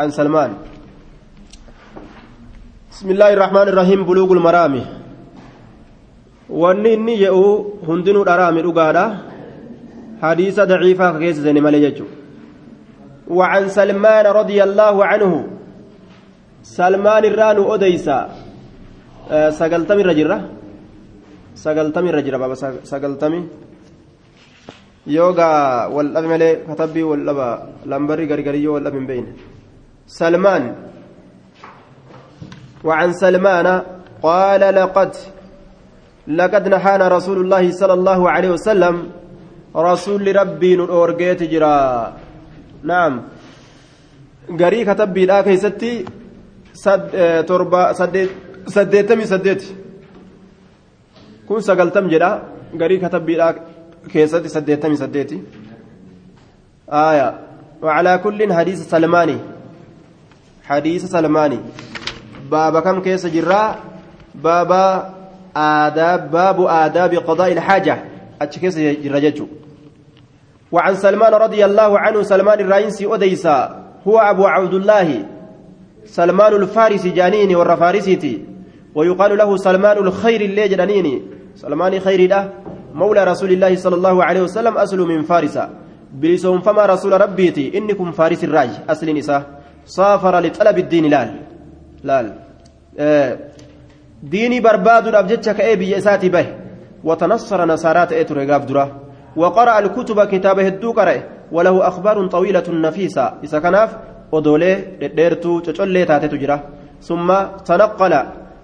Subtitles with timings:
[0.00, 0.50] وعن سلمان.
[2.88, 4.74] بسم الله الرحمن الرحيم بلوغ المرام.
[6.48, 9.04] wanni inni jedhu hundinuu dharaami dhugaadha
[10.24, 12.16] hadiisa daciifaa keessa seenе malee jechuudha
[13.28, 15.32] وعن سلمان رضي الله عنه.
[16.64, 18.18] سلمان الران أديسا.
[19.60, 20.38] سقلتمي الرجرة
[21.54, 22.56] سقلتمي الرجرة بابا
[22.92, 23.40] سقلتمي.
[25.06, 25.52] يوغا
[25.94, 27.40] والأب ملي كتبي والأب
[27.86, 29.26] لمبري غرغريو والأب من بين
[30.10, 30.74] سلمان.
[32.84, 33.82] وعن سلمان
[34.22, 35.12] قال لقد
[36.26, 38.96] لقد نهانا رسول الله صلى الله عليه وسلم
[39.76, 41.78] رسول ربي نورجيت جرا.
[42.82, 43.22] نعم.
[44.50, 46.04] غري كتبي لا كيستي
[46.74, 48.30] سد تربا سديت
[48.66, 49.62] سديتمي سديت.
[51.48, 52.30] كن سقلتم جرا
[52.80, 53.54] غري كتبي لا
[54.10, 55.38] كيستي سديتمي سديتي.
[56.90, 57.28] آية.
[57.82, 59.59] وعلى كل حديث سلماني.
[60.70, 61.58] حديث سلماني.
[62.50, 63.76] بابا كم كيس جرا؟
[64.34, 65.14] بابا
[65.56, 68.04] آداب باب آداب قضاء الحاجة.
[68.42, 69.46] أتشكيس جرجتشو
[70.72, 73.58] وعن سلمان رضي الله عنه سلمان الرئيسي أديسا
[74.08, 75.26] هو أبو عبد الله.
[76.04, 78.44] سلمان الفارسي جانيني والرفارسيتي.
[78.94, 81.22] ويقال له سلمان الخير اللي جانيني
[81.54, 82.52] سلمان خير له
[82.94, 85.58] مولى رسول الله صلى الله عليه وسلم أصل من فارس
[86.14, 87.78] بلسهم فما رسول ربيتي.
[87.78, 88.70] إنكم فارس الراج.
[88.88, 89.59] أصل نساء.
[89.84, 91.10] سافر لطلب الدين
[92.04, 92.34] لال.
[92.98, 93.38] آه
[94.22, 96.54] diinii barbaaduudhaaf jecha ka'ee biyya isaati bahe
[97.04, 98.64] watanassara nasaaraa ta'ee ture gaaf
[99.36, 100.94] وقرأ الكتب كتاب هدو
[101.52, 103.32] وله أخبار طويلة نفيسة.
[103.44, 103.96] إذا كناف
[104.34, 104.74] أدولي
[105.16, 106.60] ديرتو تشولي تاتي تجرى
[107.02, 107.28] ثم
[107.64, 108.14] تنقل.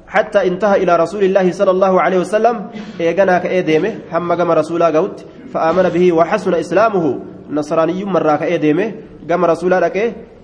[0.06, 2.70] حتى انتهى إلى رسول الله صلى الله عليه وسلم.
[3.00, 7.18] إيغانا كأيديمه هم قام رسولا قوت فآمن به وحسن إسلامه.
[7.50, 8.92] نصراني مرة كأيديمه
[9.30, 9.96] قام رسولا لك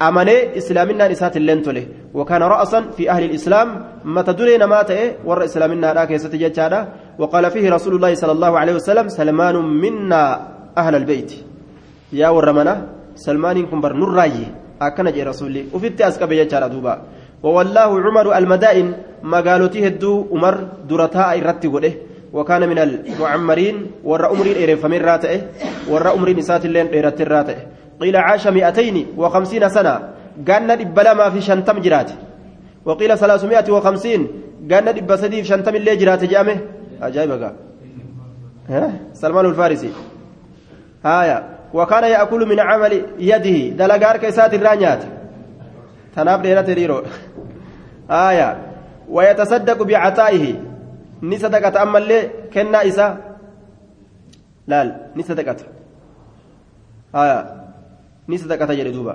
[0.09, 3.69] أمني إسلامنا نسات اللينتله وكان رأسا في أهل الإسلام
[4.05, 4.91] متى دلنا مات
[5.29, 6.81] ور إسلامنا لا كيست جتشادا
[7.21, 10.23] وقال فيه رسول الله صلى الله عليه وسلم سلمان منا
[10.79, 11.31] أهل البيت
[12.21, 12.75] يا ورمنا
[13.27, 14.37] سلمان كمبر نراي
[14.83, 16.95] أكن جي رسولي وفي أسكب جتشادا دوبا
[17.43, 18.89] ووالله عمر المدائن
[19.33, 20.55] مقالوتي هدو عمر
[20.91, 21.69] درتاء الرتي
[22.33, 25.41] وكان من المعمرين ور أمرين إيرفمين راتئه
[25.91, 27.63] ور أمرين إسات اللين إيرت الراتئه
[28.03, 29.95] قيل عاش مئتين وخمسين سنة
[30.49, 32.11] قالنا إبلا في شنتم جرات.
[32.85, 34.29] وقيل ثلاثمائة وخمسين
[34.71, 36.57] قالنا إبا سدي في شنتم اللي جرات جامه
[37.03, 37.53] أجايب
[38.69, 39.91] ها؟ سلمان الفارسي.
[41.05, 41.39] هايا.
[41.75, 45.03] وكان يأكل من عمل يده دلقار كيسات الرانيات.
[46.17, 47.03] تناب ديرة ريرو
[48.11, 48.59] آية
[49.09, 50.55] ويتصدق بعطائه
[51.23, 53.19] نصدقة أما اللي كنا إسا؟
[54.67, 55.57] لا نصدقة
[57.15, 57.62] آية
[58.33, 59.15] نصدقة جري دوبا.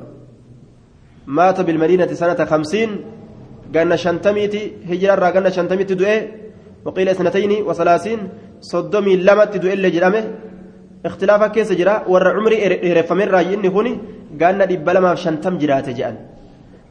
[1.27, 2.89] مات بالمدينة سنة خمسين
[3.75, 6.17] قلنا شنتميتي هجرة قلنا شنتميتي دوئي
[6.85, 8.19] وقيل اثنتين وثلاثين
[8.71, 10.23] صدمي لمت دوئي اللي جرامه.
[11.05, 12.57] اختلافا كيس جرا ور عمري
[12.97, 13.93] رفمين راي إني هوني
[14.41, 16.15] قلنا دب لما شنتم جرات جأن.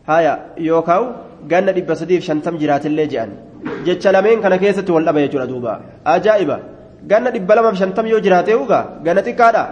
[0.09, 0.32] هايا
[0.69, 1.03] يوكاو
[1.50, 3.32] قلنا دب سديف شنتم جرات اللي جأن.
[3.86, 5.72] jecha lameen kana keessatti wal dhaba jechuudha duuba
[6.04, 6.56] ajaa'iba
[7.10, 9.62] ganna dhibba lamaaf shantam yoo jiraate ugaa ganna xiqqaadha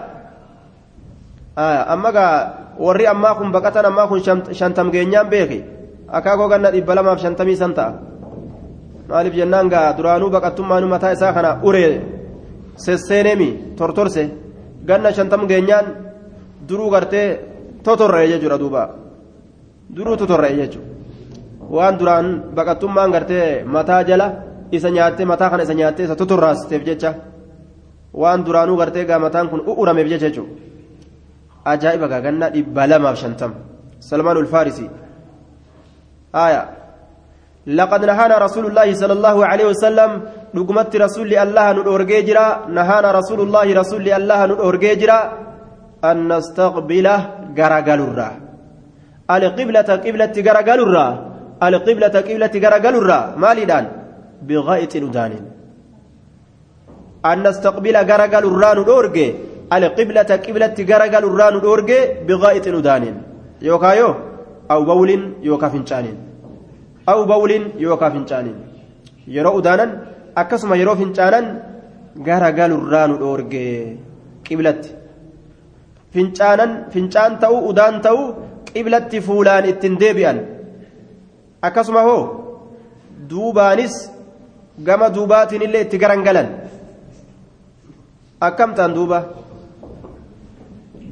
[1.56, 2.34] amma gaa
[2.78, 4.20] warri ammaa kun baqatan ammaa kun
[4.52, 5.64] shantam geenyaan beeke
[6.08, 7.92] akaakoo ganna dhibba lamaaf shantamii san ta'a
[9.08, 12.02] maaliif jennaan gaa duraanuu baqattummaanuu mataa isaa kana uree
[12.76, 14.30] sesseenemi tortorse
[14.86, 15.86] ganna shantam geenyaan
[16.68, 17.38] duruu gartee
[17.84, 18.82] totorree jechuudha duuba
[19.96, 20.88] duruu totorree jechuudha
[21.70, 22.26] waan duraan
[22.56, 24.26] baqattummaan gartee mataa jala
[24.72, 27.14] isa nyaattee mataa kana isa nyaattee isa totorraasteef jecha
[28.12, 30.73] waan duraanuu gartee gaa mataan kun u'urameef jecha jechuudha.
[31.72, 33.52] Ajaa'iba gaagannaa dhibba lamaaf shantam.
[34.08, 34.86] Salmaan ulfaarisi
[36.34, 36.62] آية
[37.66, 40.10] لقد نهانا رسول الله صلى الله عليه وسلم
[40.54, 45.18] نقمت رسول الله نورجي جرا نهانا رسول الله رسول الله نورجي جرا
[46.10, 47.18] أن نستقبله
[47.58, 48.30] غرغلورا
[49.36, 51.06] القبلة قبلة غرغلورا
[51.68, 53.84] القبلة قبلة غرغلورا مالدان
[54.48, 55.32] بغائط ندان
[57.30, 58.76] أن نستقبل غرغلورا
[59.76, 61.98] alqiblata qiblatti garagalu irraa nu dhoorge
[62.28, 63.16] biqaa'ixiin udaaniin
[63.68, 64.14] yookaa yoo
[64.72, 66.18] aw bawliin yookaa fincaaniin
[67.12, 68.58] aw bawliin yookaa fincaaniin
[69.36, 69.90] yeroo udaanan
[70.42, 71.46] akkasuma yeroo fincaanan
[72.28, 73.64] garagalu irraa nu dhoorge
[74.46, 74.90] qiblatti.
[76.12, 78.20] Fincaanan fincaan ta'u udaan ta'u
[78.70, 80.38] qiblatti fuulaan ittiin deebi'an.
[81.66, 82.22] Akkasuma hoo
[83.30, 83.94] duubaanis
[84.86, 86.48] gama duubaatiin illee itti garan galan
[88.40, 89.18] akkam duuba.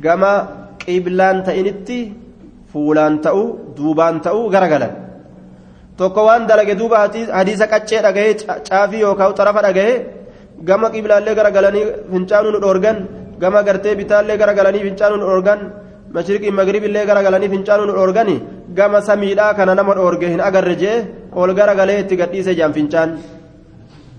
[0.05, 0.33] Gama
[0.85, 1.99] qiblaan ta'initti
[2.73, 3.47] fuulaan ta'uu
[3.77, 4.93] duubaan ta'uu garagalan
[5.99, 6.97] tokko waan dalage duuba
[7.39, 8.35] hadiisa qaccee dhagahee
[8.69, 9.97] caafii yookaan xarafa dhagahee
[10.69, 12.97] gama qiblaallee garagalanii fincaanuu nu dhoorgan
[13.43, 15.61] gama gartee bitaallee garagalanii fincaanuu nu dhoorgan
[16.15, 18.37] mashriqii magribillee garagalanii fincaanuu nu dhoorgani
[18.79, 20.97] gama samiidhaa kana nama dhoorge hin agarre jee
[21.41, 23.11] ol garagalee itti gadhiise jaan fincaan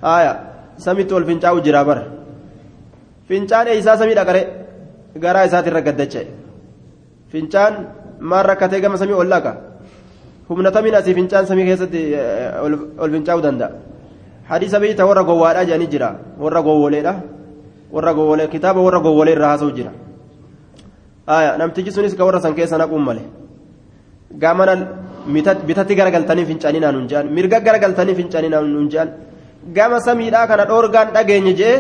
[0.05, 0.33] haaya
[0.85, 2.03] samitti ol fincaa'u jira bara
[3.29, 4.41] fincaan eeysaa samii dhaqare
[5.23, 6.27] garaa isaatirra gaddache
[7.31, 7.73] fincaan
[8.19, 9.53] maan rakkatee gama samii ol dhaqa
[10.49, 12.01] humna tamiin asii fincaan samii keessatti
[13.03, 13.69] ol fincaa'uu danda'a
[14.49, 16.09] hadiisa beeyta warra gowwaadhaa jedhanii jira
[16.43, 17.13] warra gowwoleedha
[17.95, 19.91] warra gowwolee kitaaba warra gowwolee irraa haasa'u jira
[21.61, 23.23] namtichi sunis ka warra san keessa naquun male
[24.43, 24.73] gaamana
[25.67, 29.09] bitatti garagaltanii fincaanii naan hunjaan mirga garagaltanii fincaanii naan hunjaan
[29.77, 31.75] gama samiidhaa kana dhoorgaan dhageenye jee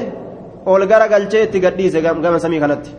[0.65, 2.91] ol garagalchee itti gadhiise gama samii kanatti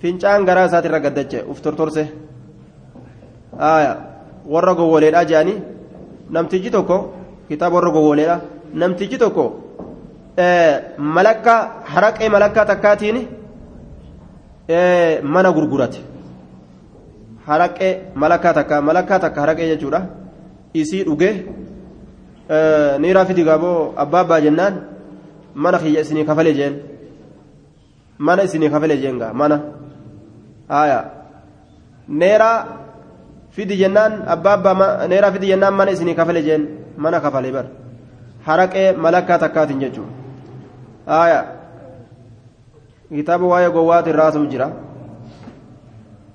[0.00, 2.04] fincaan garaa isaatirra gaddache uf tortorse
[4.54, 5.62] warra gowwoleedha jedhanii
[6.30, 6.96] namtichi tokko
[7.48, 8.36] kitaaba warra gowwoleedha
[8.80, 9.44] namtichi tokko
[11.16, 11.60] malakkaa
[11.94, 13.18] haraqee malakkaa takkaatiin
[15.34, 16.00] mana gurgurate
[17.46, 20.00] haraqee malakkaa takka malakkaa takka haraqee jechuudha
[20.74, 21.30] isii dhuge
[23.00, 24.74] ni raafiti gaaboo abbaa abbaa jennaan
[25.54, 26.74] mana kiyya isinii kafale jeen
[28.18, 29.60] mana isinii kafale jeen mana
[32.08, 32.58] neeraa
[33.50, 36.62] fidi jennaan abbaa abbaa neeraa fidi jennaan mana isinii kafale jeen
[36.96, 37.68] mana kafale bara
[38.46, 41.44] haraqee malakkaa takkaatiin jechuudha
[43.14, 44.68] kitaaba waa'ee gowwaatu irraa haasa'u jira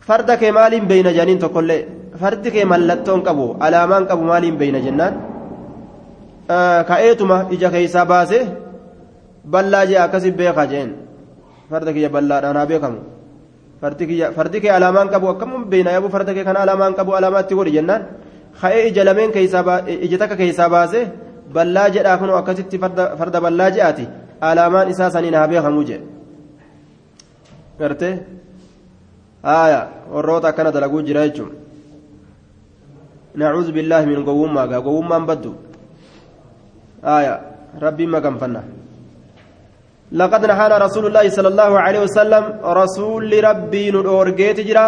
[0.07, 1.81] farda kee maaliin beeyna janiin tokkollee
[2.21, 5.13] fardi kee mallattoon qabu alaamaan qabu maaliin beeyna jennaan
[6.89, 8.39] ka'eetuma ija keeysaa baase
[9.53, 10.89] ballaa jee akkasi beekaa jeen
[11.71, 12.99] farda kiyya ballaadhaan haa beekamu
[14.61, 18.01] kee alaamaan qabu akkamuun beeyna yaabuu farda kee kana alaamaan qabu alaamaatti godhi jennaan
[18.61, 19.31] ka'ee ija lameen
[20.05, 21.07] ija takka keeysaa baase
[21.53, 22.79] ballaa jedhaa kunoo akkasitti
[23.19, 24.07] farda ballaa jedhaati
[24.41, 26.01] alaamaan isaa saniin haa beekamu jee
[27.79, 28.13] gartee
[29.43, 29.81] haaya
[30.13, 31.51] warroota akkana dalaguu jira jechuun
[33.35, 35.55] nacuudhu billaahi min gowwummaa gaa gowwummaan baddu
[37.07, 37.33] haaya
[37.85, 38.63] rabbiin maganfanna
[40.19, 42.43] لقد نهانا رسول الله صلى الله عليه وسلم
[42.81, 44.87] رسول ربي نورجيت جرا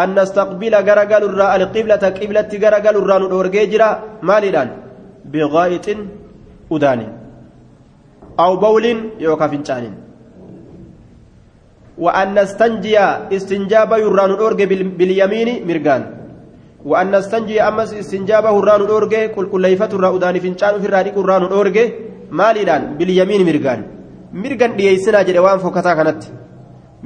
[0.00, 3.90] أن نستقبل غرقل الراء القبلة قبلة غرقل الراء نورجيت جرا
[4.28, 4.68] مالدان
[5.32, 5.86] بغائط
[6.72, 7.00] أدان
[8.44, 8.86] أو بول
[9.26, 9.84] يوكا فنجان
[12.04, 12.98] وأن نستنجي
[13.36, 14.60] استنجاب يران الأورج
[14.98, 16.02] باليمين مرقان
[16.90, 21.76] وأن نستنجي أمس استنجاب يران الأورج كل كليفة الرأودان فنجان في الراديك الران الأورج
[22.30, 23.40] مالدان باليمين
[24.32, 26.22] مرقان مرقان ديسنا جدوان فكتا كانت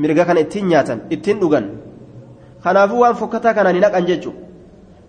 [0.02, 1.66] مرقا كان اتين نياتا اتين دوغان
[2.64, 4.32] خنافو وان فكتا كان نناك أنججو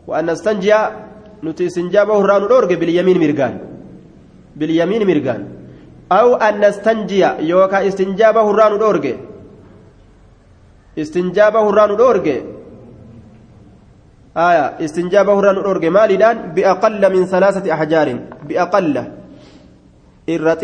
[0.07, 0.73] وأن نستنجي
[1.43, 3.55] nuti istinjaaba irraa nu dhoorge biliyamiin mirgaan
[4.59, 5.41] biliyamiin mirgaan
[6.19, 9.13] aw an nastanjiya yookaan istinjaaba irraa nu dhoorge
[11.03, 12.35] istinjaaba irraa nu dhoorge
[14.47, 19.03] aya istinjaaba irraa nu dhoorge maaliidhaan biaqalla min salaasati ahjaarin biaqalla
[20.35, 20.55] irra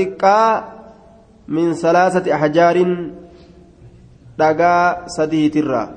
[1.55, 2.91] min salaasati ahjaarin
[4.41, 4.83] dhagaa
[5.17, 5.87] sadiitirraa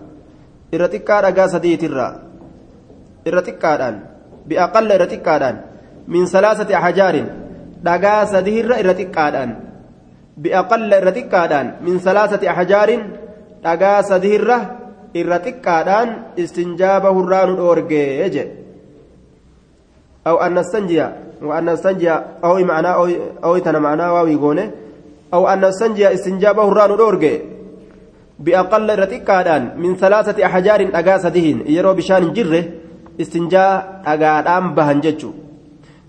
[0.75, 2.13] irra xiqqaa dhagaa sadiitirraa
[3.29, 3.97] irra xiqqaadhaan
[4.47, 5.61] بأقل رتقادان
[6.09, 7.25] من ثلاثة أحجار
[7.83, 9.51] دغا سدير رتقادان
[10.37, 12.91] بأقل رتقادان من ثلاثة أحجار
[13.65, 14.51] دغا سدير
[15.17, 18.37] رتقادان استنجابه الران أورجيج
[20.27, 21.07] أو أن نستنجي
[21.43, 22.11] وأن نستنجي
[22.45, 23.09] أو معنى أو
[23.45, 24.71] أو تنا معنى واو يقونه
[25.35, 27.35] أو أن نستنجي استنجابه الران أورجي
[28.39, 32.65] بأقل رتقادان من ثلاثة أحجار دغا سديهن يرو بشان جره
[33.19, 35.35] dhagaadhaan bahan jechuun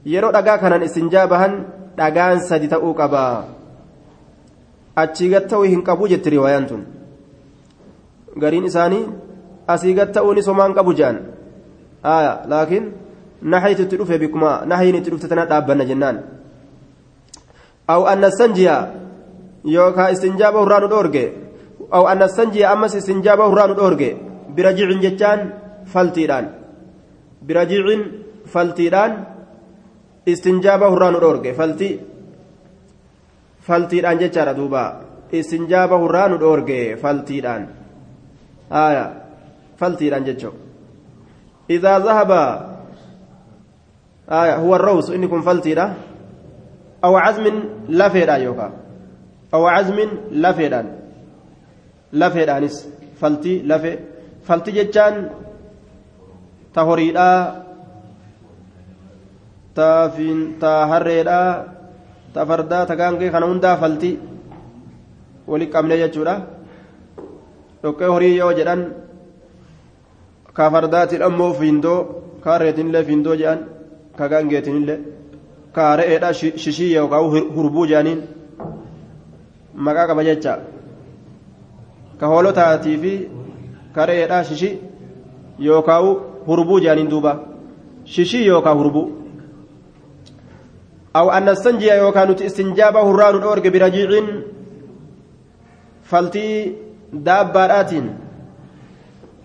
[0.06, 1.54] yeroo dhagaa kanaan istinjaa bahan
[1.98, 3.46] dhagaan sadi ta'uu qaba
[4.96, 6.82] achii gad ta'uu hin qabu jetti riwaayaan tun
[8.42, 9.06] gariin isaanii
[9.68, 11.20] asii gad ta'uun somaan qabu jedhan
[12.52, 12.86] laakiin
[13.42, 15.48] nahayitu itti dhufe bikuma nahayiin itti dhufte tana
[19.66, 21.26] yookaan istinjaa bahurraa nu dhoorge
[21.92, 24.10] aw anna sanjiya ammas istinjaa bahurraa nu dhoorge
[24.56, 25.40] bira jicin jechaan
[25.94, 26.64] faltiidhaan.
[27.48, 28.02] birajiicin
[28.48, 29.28] faltiidhaan
[30.26, 32.00] istinjaaba hurraa nu dhoorge faltii
[33.68, 34.84] faltiidhaan jechaadha duuba
[35.32, 37.68] istinjaaba hurraa nu dhoorge faltiidhaan
[38.70, 39.06] haya
[39.80, 40.54] faltiidhaan jechoo
[41.70, 42.42] idaa zahaba
[44.28, 45.44] haya huwa arrawsu inni kun
[53.22, 53.92] faltii lafe
[54.48, 55.16] faltii jechaan
[56.74, 57.38] ta horiidhaa
[59.76, 61.50] ta harreedhaa
[62.34, 64.12] ta fardaa ta gaangee kana hundaa falti
[65.52, 66.36] wali qabne jechuudha
[67.84, 68.82] dhoqqee horii yoo jedhan
[70.58, 72.00] ka fardaatiin ammoo fiindoo
[72.44, 73.60] ka harreetinillee fiindoo jedhan
[74.18, 75.00] ka gaangeetinillee
[75.76, 76.30] ka re'eedha
[76.64, 78.22] shishii yookaan hurbuu jedhaniin
[79.76, 80.60] maqaa qaba jecha.
[82.20, 83.14] Ka hoolotaatii fi
[83.96, 84.70] kareedha shishi
[85.60, 86.06] yookaan
[86.48, 87.34] hurbuu jaaniin duuba.
[88.06, 89.08] Shishii yookaan hurbuu.
[91.14, 94.28] Aw annastanjiya yookaan nuti istinjaaba hurraanu dhoorge birajiiciin
[96.12, 96.54] faltii
[97.26, 98.08] daabbaadhaatiin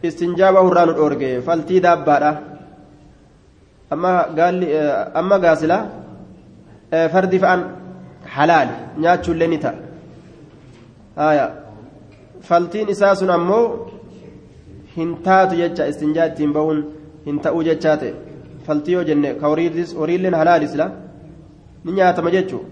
[0.03, 2.33] istinjaaba hurraanu dhoorge faltii daabbaadha.
[3.91, 5.79] Amma eh, gaasila
[6.93, 7.61] eh, fardi faan
[8.37, 9.88] halaali nyaachuu illee ni ta'a.
[12.41, 13.91] faltiin isaa sun ammoo
[14.97, 16.85] hin taatu jecha istinjaa ittiin bahuun
[17.27, 18.15] hin ta'uu jechaa ta'e.
[18.67, 20.75] Faltii yoo jenne ka horiilleen halaalis
[21.85, 22.65] ni nyaatama jechuu?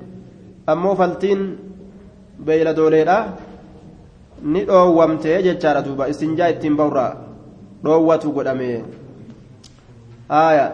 [0.66, 3.16] Ammoo faltiin beeyla beeyladooleedha
[4.42, 7.12] ni dhoowwamte jechaadha duuba istinjaa ittiin ba'urraa
[7.84, 8.84] dhoowwatu godhame
[10.28, 10.72] aya.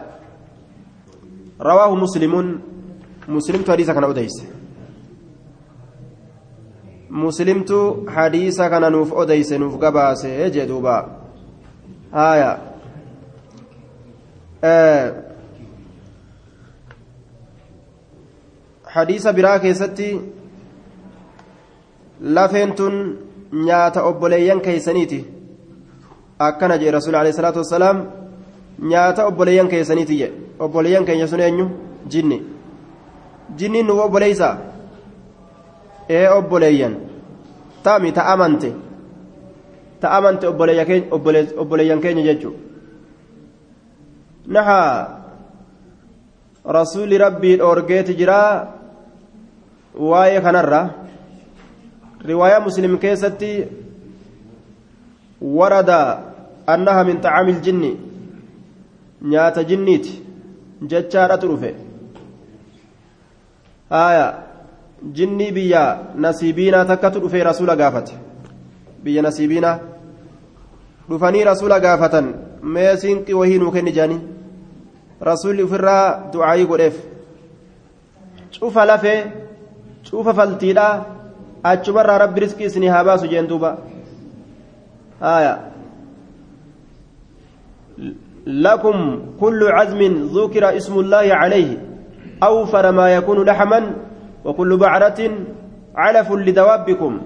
[1.58, 2.60] Rawaahu muslimun.
[3.28, 4.51] Muslimtu hadiisa kana odeyse
[7.12, 10.94] muslimtu hadiisa kana nuuf odeyse nuuf gabaase jee duuba.
[12.12, 12.58] Haya
[14.62, 15.12] eh.
[18.94, 20.08] hadiisa biraa keessatti
[22.20, 22.98] lafeen tun
[23.68, 25.20] nyaata obboleeyyan keeysaniiti
[26.48, 28.04] akkana jee rasuul alayhi salaatu wassalaam
[28.94, 31.70] nyaata obboleeyyan keeysaniiti je obboleeyyan keenya sun eenyu?
[32.08, 32.42] Jinni.
[33.58, 34.71] Jinniin nuuf obboleeysaa?
[36.08, 36.94] Ee obboleeyyan
[37.82, 38.72] taami ta amante
[40.00, 42.54] ta amante obboleeyyan keenya jechuu
[44.46, 45.18] nahaa
[46.78, 48.66] rasuuli rabbii dhoorgeeti jiraa
[50.10, 50.82] waa'ee kanarra
[52.30, 53.52] riwaayaa muslim keessatti
[55.58, 55.98] warada
[56.66, 57.92] annaha min xacaami iljinni
[59.34, 60.12] nyaata jinniiti
[60.92, 61.74] jechaadhatu dhufe
[63.90, 64.26] haya
[65.10, 68.12] jinnii biyya nasiibiinaa takkatu dhufee rasuula gaafate
[69.04, 69.78] biyya nasiibiinaa
[71.08, 74.20] dhufanii rasuula gaafatan mee siinqi wahii nuu kenni jaanii
[75.30, 76.96] rasuulli ofirraa du'aayii godheef
[78.58, 79.18] cufa lafee
[80.10, 80.86] cufa faltiidha
[81.72, 83.76] achumarraa rabbi riskii isinii haa baasu jeen duuba
[85.20, 85.54] haya
[88.46, 90.02] لكم كل عزم
[90.34, 91.70] ذكر اسم الله عليه
[92.42, 93.80] أوفر ما يكون لحما
[94.44, 95.20] وكل بعرة
[95.94, 97.20] علف لدوابكم.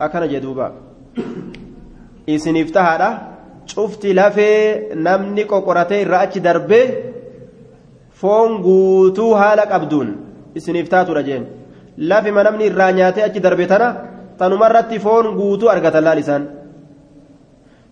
[0.00, 0.72] أكن جدوبا.
[2.28, 3.02] إسن افتهر
[3.66, 4.50] شفت لفي
[4.94, 6.82] نمني قرتي رأتي دربي.
[8.12, 10.08] فون قوتو هالك أبدون.
[10.56, 11.44] إسن افتاتو رجين.
[11.98, 13.88] لفي ما نمني الرانياتي أتي دربي تنا
[14.38, 16.42] تنمرت فون قوتو أرقت الله لسان.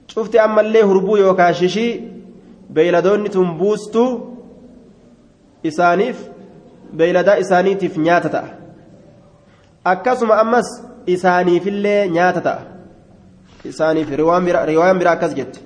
[0.06, 2.12] شفت أما اللي هربو يوكا ششي
[2.72, 4.04] beeyladoonni tun buustu
[5.68, 6.16] isaaniif
[6.96, 8.48] beeyladaa isaaniitiif nyaata ta'a
[9.92, 10.68] akkasuma ammas
[11.06, 12.60] isaaniifillee nyaata ta'a
[13.64, 15.60] isaaniif riwaayaan biraa akkas jette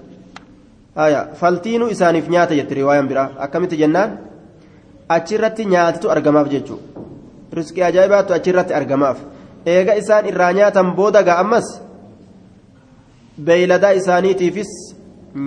[1.41, 4.19] faltiinuu isaaniif nyaata jette riwaayaan biraa akkamitti jennaan
[5.09, 6.85] achirratti nyaatatu argamaaf jechuudha
[7.53, 9.19] riskii ajaa'ibaatu achirratti argamaaf
[9.75, 11.69] eega isaan irraa nyaatan booda ga'a ammas
[13.45, 14.73] beeyladaa isaaniitiifis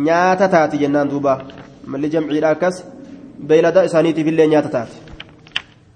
[0.07, 1.41] nyaata taati jennaan duuba
[1.86, 2.83] malli jamciidha akkas
[3.48, 5.09] beeyladaa isaaniitiif illee nyaata taati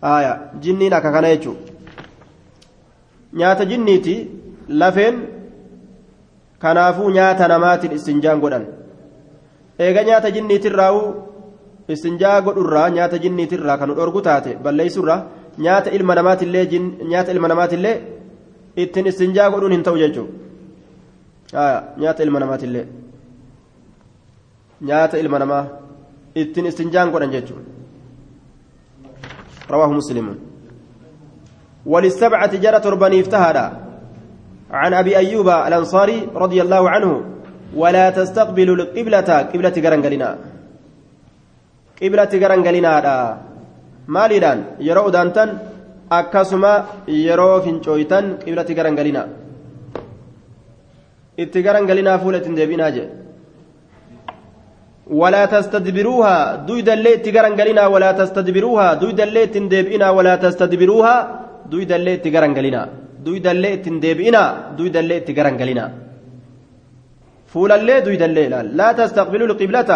[0.05, 0.33] haaya
[0.63, 1.57] jinniin akka kana jechuun.
[3.39, 4.15] Nyaata jinniiti
[4.81, 5.15] lafeen
[6.63, 8.65] kanaafuu nyaata namaatiin istinjaan godhan.
[9.79, 11.01] Eega nyaata jinniitirraa'u
[11.95, 15.21] istinjaa godhurraa nyaata jinniitirraa kan dhorgu taate balleessurraa
[15.67, 16.65] nyaata ilma namaatillee
[17.11, 17.95] nyaata ilma namaatillee
[18.85, 21.65] ittiin istinjaa godhuun hin ta'u jechuudha
[22.03, 22.85] nyaata ilma namaatillee.
[24.87, 25.65] nyaata ilma namaa
[26.35, 27.72] ittiin istinjaan godhan jechuudha
[29.69, 30.37] rawaahu muslimuun
[31.85, 33.65] وللسبعة جرى تربني افتهدا
[34.71, 37.11] عن أبي أيوب الأنصاري رضي الله عنه
[37.75, 40.29] ولا تستقبلوا القبلة قبلة جرنجلنا
[42.01, 42.93] قبلة جرنجلنا
[44.07, 45.49] مالدان يرو دانتن
[46.11, 46.73] أكسما
[47.27, 49.23] يرو فينشويتن قبلة جرنجلنا
[51.39, 53.03] اتجرنجلنا فولة ديبنا جي
[55.07, 56.55] ولا تستدبروها.
[56.67, 58.93] دويد الليل تجرنجلنا ولا تستدبروها.
[58.93, 61.15] دويد الليل تندبئنا ولا تستدبروها.
[61.71, 62.81] دويد الليل تجرنجلنا
[63.25, 64.43] دويد الليل تندبئنا.
[64.77, 65.85] دويد الليل تجرنجلنا
[67.51, 68.53] فول الليل دويد الليل.
[68.77, 69.91] لا تستقبلوا القبلة.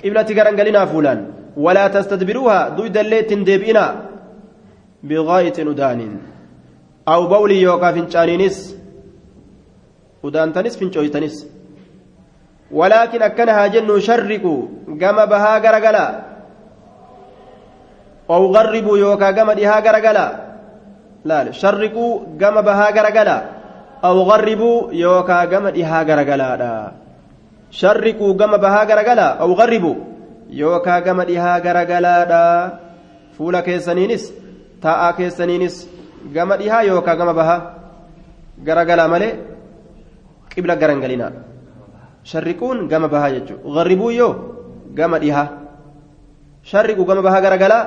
[0.00, 1.20] qiblatti garangalinaa fuulaan
[1.64, 3.90] walaa tastadbiruuhaa duydallee ittiin deebi'inaa
[5.08, 6.14] biqaa'itin udaaniin
[7.14, 8.56] aw bawlii yookaa fincaaniinis
[10.28, 11.36] udaantanis
[12.78, 14.54] walaakin akkana haa jennu sharriqu
[15.02, 16.10] gama bahaa garagalaa
[18.34, 20.30] ow garribuu yookaa gama dhihaa garagalaa
[21.30, 22.04] laal sharriquu
[22.42, 23.40] gama bahaa garagalaa
[24.08, 26.70] ow garribuu yookaa gama dhihaa garagalaadha
[27.80, 29.96] sharriquu gama bahaa garagalaa ow garribuu
[30.62, 32.42] yookaa gama dhihaa garagalaadha
[33.36, 34.24] fuula keessaniinis
[34.84, 35.76] taa'aa keessaniinis
[36.36, 37.60] gama dhihaa yookaa gama bahaa
[38.66, 39.32] garagalaa malee
[40.54, 41.49] qibla garangalinaa
[42.24, 43.74] sharriquun gama bahaa jechuudha.
[43.74, 44.34] Garribuu yoo
[44.94, 45.48] gama dhihaa
[46.70, 47.84] sharriquu gama bahaa garagalaa?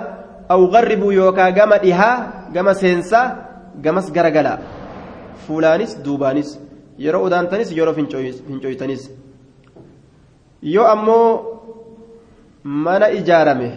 [0.50, 3.25] Aw garribuu yookaa gama dhihaa gama seensaa
[3.82, 4.58] gamas garagalaa?
[5.48, 6.60] Fuulaanis duubaanis
[6.98, 9.10] yeroo udaantanis yeroo fincooytanis
[10.74, 11.28] yoo ammoo
[12.63, 13.70] mana ijaarame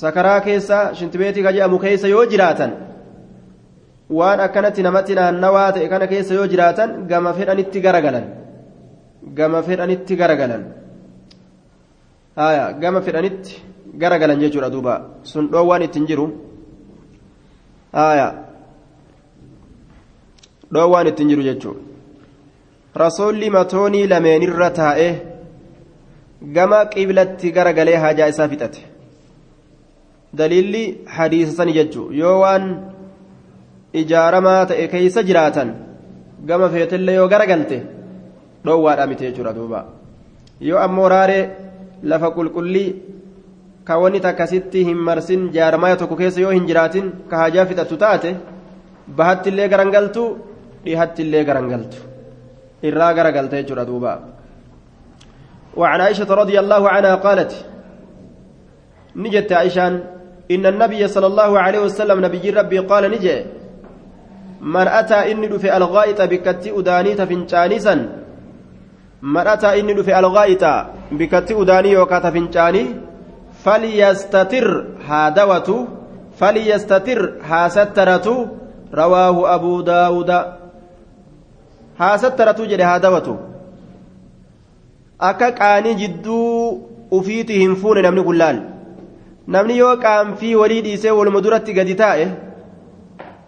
[0.00, 2.72] sakaraa keessa shintibeetii ka jedhamu keessa yoo jiraatan
[4.18, 8.24] waan akkanatti namatti naannawaa ta'e kana keessa yoo jiraatan gama fedhanitti garagalan.
[9.22, 10.64] Gama fedhanitti garagalan.
[12.80, 13.62] Gama fedhanitti
[13.98, 14.94] garagalan jechuudha duuba.
[15.22, 16.26] Sun dhoowwaan ittiin jiru.
[20.74, 21.80] Dhoowwaan ittiin jiru jechuudha
[23.02, 25.10] rasuulli matoonii lameenirra taa'ee
[26.56, 28.80] gama qiblatti garagalee haajaa isaa fixate.
[30.38, 30.82] Daliilli
[31.16, 32.64] hadiisa sani jechuudha yoo waan
[34.00, 35.70] ijaaramaa ta'e keeysa jiraatan
[36.48, 37.78] gama feetellee yoo garagalte.
[38.68, 39.80] Dhoowwaadha miti jechuudha duuba
[40.68, 41.44] yoo ammoo raaree
[42.12, 42.88] lafa qulqullii
[43.88, 48.30] ka wanni takkasitti hin marsin jaarmaya tokko keessa yoo hin jiraatin ka hajaa fixattu taate
[49.20, 50.24] bahattillee garangaltu
[50.84, 51.98] dhihattillee garangaltu
[52.90, 54.12] irraa garagalta jechuudha duuba
[55.78, 57.52] وعن عائشة رضي الله عنها قالت
[59.16, 59.86] نجت عائشة
[60.50, 63.44] إن النبي صلى الله عليه وسلم نبي ربي قال نجي
[64.60, 68.17] من أتى إني في الغائط بكتي أدانيت فنشانيسا
[69.20, 70.72] mar'ataa inni dhufe algaa'ixa
[71.20, 72.86] bikkatti udaanii yookaan tafincaanii
[73.64, 74.68] falyastatir
[75.08, 75.76] haa dawatu
[76.40, 78.34] falyastatir haa sattaratu
[78.92, 80.38] rawaahu abuu daawuda.
[81.98, 83.36] Haa sattaratu jedhe haa dawatu.
[85.18, 88.42] Akka qaanii jidduu ufiitii hin fuune namni kun
[89.46, 92.26] namni yoo qaanfii walii dhiisee waluma duratti gadi taa'e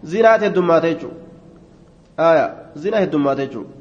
[0.03, 3.80] zinaat heddummaata jechuudha zina heddummaata jechuudha.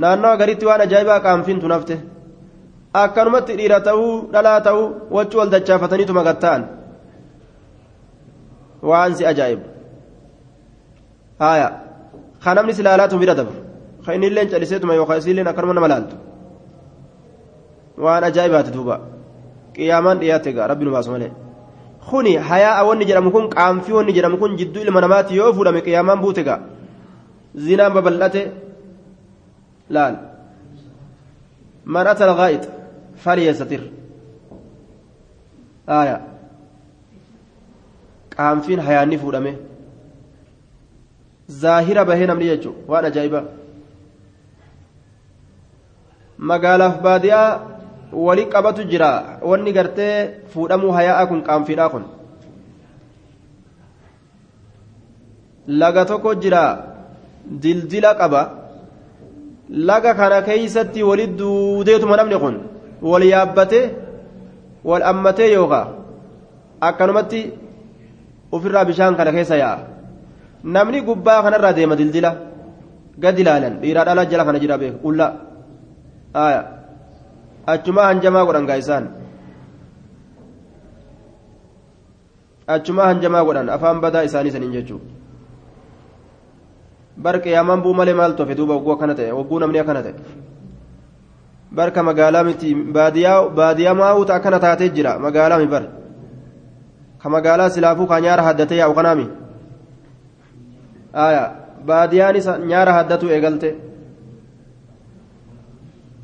[0.00, 1.94] Naannawa garitti waan ajaa'ibaa qaanfiintu nafte
[3.02, 4.84] akkanumatti dhiira ta'uu dhalaa ta'uu
[5.16, 6.62] wachuu wal dachaafataniituma gatta'an
[8.90, 9.64] waan si ajaa'ibu
[11.42, 11.68] haaya
[12.44, 13.58] ka namni si laalaatu bira dabru
[14.04, 16.16] ka inni illee calliseetuma yookaan isiillee akkanuma nama laaltu
[18.04, 18.96] waan ajaa'ibaati duuba
[19.76, 21.30] qiyaamaan dhiyaatte gaa rabbi nu baasu malee
[22.10, 26.20] kuni hayaa wanni jedhamu kun qaanfii wanni jedhamu kun jidduu ilma namaatti yoo fuudhame qiyaamaan
[26.24, 26.58] buute gaa
[27.66, 28.42] zinaan babal'ate
[29.90, 30.16] laal
[31.84, 32.64] man ata algaa'id
[33.24, 33.82] falyastatir
[35.86, 36.20] aya.
[38.36, 39.52] Qaanfiin hayaanni fuudhame
[41.48, 42.70] zaahira bahee namni jechu.
[42.88, 43.40] Waan ajaa'iba
[46.38, 47.60] magaalaaf baadiyaa
[48.12, 49.10] wali qabatu jira.
[49.42, 50.14] Wanni gartee
[50.54, 52.04] fuudhamuu hayaa'a kun qaanfiidhaa kun.
[55.66, 56.64] Laga tokko jira.
[57.62, 58.61] Dildila qaba
[59.72, 62.56] laga kana keeysatti walit duudeetuma namni kun
[63.02, 63.80] wal yaabbate
[64.84, 65.86] wal ammatee yookaa
[66.80, 67.40] akkanumatti
[68.52, 69.84] ofirraa bishaan kana keessa yaa'a
[70.64, 72.30] namni gubbaa kanarraa deema dildila
[73.18, 75.08] gad ilaalan dhiiraa dhalaa jala kana jira beeku
[76.34, 76.60] aya
[77.66, 79.08] achumaa hanjamaa godhan gaa isaan
[82.76, 85.21] achumaa hanjamaa godhan afaan badaa isaanii saniin jechuudha
[87.16, 90.14] bar qiyaamaan buu malee maal tofe duuba wagguu akkana ta'e wagguu namni akkana ta'e.
[91.72, 95.18] Barka magaalaa miti baadiyaa baadiyaa maa'uuta akkana taatee jira?
[95.18, 95.84] Magaalaa mi bar.
[97.22, 99.26] Ka magaalaa silaafuu ka nyaara haddatee yaa'u kanaami
[101.12, 101.44] aya
[101.86, 103.76] baadiyaan isa nyaara haddatu eegalte.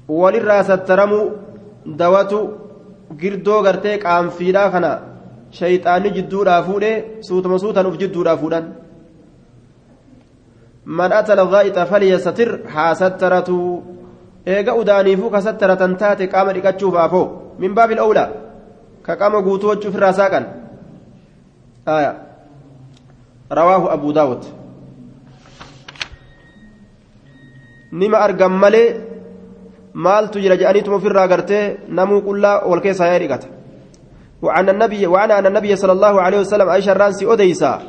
[0.09, 1.33] Walirraa sattaramuu
[2.01, 2.39] dawatu
[3.21, 4.91] girdoo gartee qaanfiidhaa kana
[5.59, 8.65] shayxaanni jidduudhaa fuudhee suutuma suutan uf jidduudhaa fuudhan
[10.87, 13.83] من أتى الغائط فليستر حاسترته
[14.49, 18.27] إيجا أدانيفو كسترة تاتي قام ركتشوف أفو من باب الأولى
[19.07, 20.45] كقام قوتو في الراساكن
[21.89, 22.13] آية
[23.53, 24.45] رواه أبو داود
[27.93, 28.27] نما
[29.95, 33.49] maaltu jira jedhaniituma ofirraa gartee namuu qullaa wal keessaa yaa dhiqata
[34.43, 37.83] وعن النبي وعن أن النبي صلى الله عليه وسلم عائشة الرانسي أديسا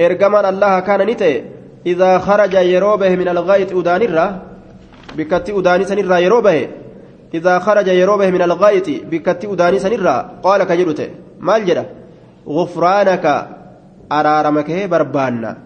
[0.00, 1.44] إرجمان الله كان نتي
[1.86, 4.42] إذا خرج يروبه من الغاية أدانرة
[5.16, 6.68] بكتي أداني سنرة يروبه.
[7.34, 11.08] إذا خرج يروبه من الغاية بكتي أداني سنرة قال كجلته
[11.40, 11.86] مال جرى
[12.48, 13.48] غفرانك
[14.12, 15.56] أرارمك بربانا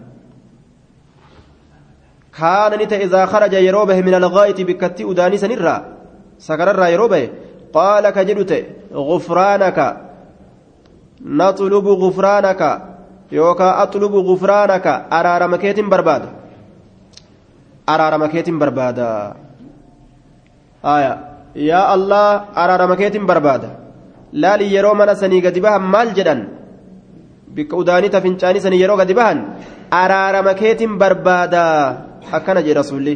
[2.39, 5.85] كان نت إذا خرج يروبه من الغاية بكتي أداني سنرة
[6.39, 7.29] سكر يروبه.
[7.73, 9.97] قال كجلته غفرانك
[11.25, 12.90] نطلب غفرانك.
[13.31, 16.23] يوكا أطلب غفرانك أرارمكيت برباد
[17.89, 18.99] أرارمكيت برباد
[20.95, 21.13] آية
[21.55, 22.27] يا الله
[22.63, 23.63] أرارمكيت برباد
[24.41, 26.35] لا لي يرو من سني قد بها مال جدا
[27.55, 29.31] بك أداني تفنشاني سني يرو قد بها
[29.93, 31.53] أرارمكيت برباد
[32.33, 33.15] أكنا جي رسولي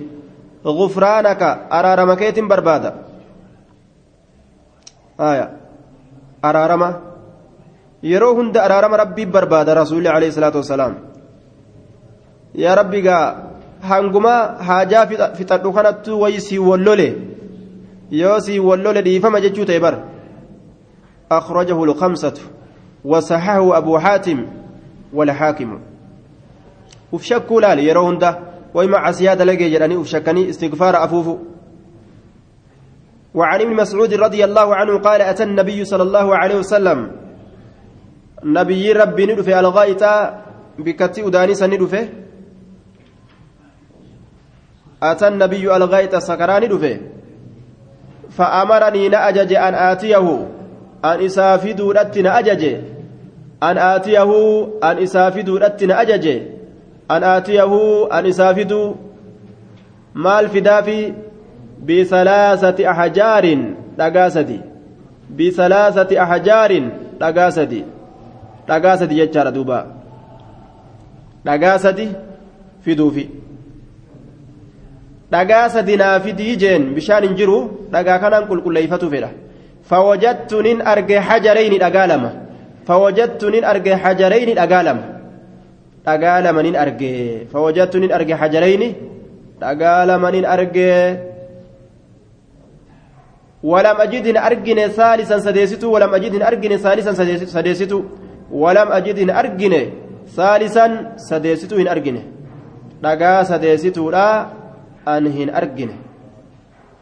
[0.65, 1.41] غفرانك
[1.77, 2.83] أرارمكيت برباد
[5.19, 5.45] آية
[6.45, 7.14] أرارمه
[8.11, 10.93] yeroo hunda araarama rabbii barbaada rasuulli alayhi salaatu wasalaam
[12.63, 13.23] yaa rabbi gaa
[13.89, 14.33] hanguma
[14.67, 15.05] haajaa
[15.37, 17.07] fixadhu kanattu wayi sii wallole
[18.21, 19.95] yoo sii wallole dhiifama jechuu ta'e bar
[21.31, 22.37] أخرجه الخمسة
[23.05, 24.39] وصححه أبو حاتم
[25.13, 25.69] والحاكم
[27.11, 28.39] وفشكوا لا يرون ده
[28.73, 31.35] وما عسياد لقي جراني وفشكني استغفار أفوفو
[33.35, 36.99] وعن ابن مسعود رضي الله عنه قال أتى النبي صلى الله عليه وسلم
[41.77, 42.25] dhufe
[45.01, 46.99] ata nabiyyu algaa'ita sakaraa ni dhufe
[48.37, 50.35] fa'amaranii na ajaje an aatiyahu
[51.01, 52.71] an isaa fiduudhatti na ajaje
[53.61, 54.37] an aatiyahu
[54.81, 56.35] an isaa fiduudhatti na ajaje
[57.07, 58.95] an aatiyahu an isaa fiduu
[60.13, 61.13] maal fidaafi
[61.89, 64.59] bisalaasati ahjaarin dhagaa sadi
[65.29, 67.83] bisalaasati ahjaarin dhagaa sadi
[68.68, 69.78] dhagaa sadi jechaadha duuba
[71.46, 72.06] dhagaa sadi
[72.84, 73.24] fiduufi
[75.32, 77.58] dhagaa sadi naa fidii jeen bishaan hin jiru
[77.94, 79.30] dhagaa kanaan qulqulleeyfatu fedha
[79.90, 82.30] fawajattu nin arge hajarayni dhagaa lama
[82.88, 85.04] fawajattu nin arge hajarayni dhagaa lama
[86.06, 87.12] dhagaa lama nin arge
[87.52, 88.88] fawajattu nin arge hajarayni
[89.62, 90.92] dhagaa lama nin arge
[93.70, 97.12] ولم أجدهن أرجن ثالثا سديستو ولم أجدهن أرجن ثالثا
[97.56, 97.98] سديستو
[98.51, 99.73] ولم أجدهن أرجن
[100.35, 100.85] ثالثا
[101.17, 102.17] سديستو هن أرجن
[103.03, 104.27] dhagaa sadeessituudha
[105.05, 105.95] an hin argine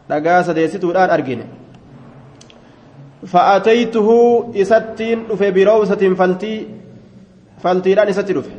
[0.10, 1.46] dhagaa sadeessituudhaan argine
[3.34, 4.16] fa'ataytuhu
[4.64, 6.58] isattiin dhufe biroowsatiin faltii
[7.64, 8.54] faltiidhaan isatti dhufe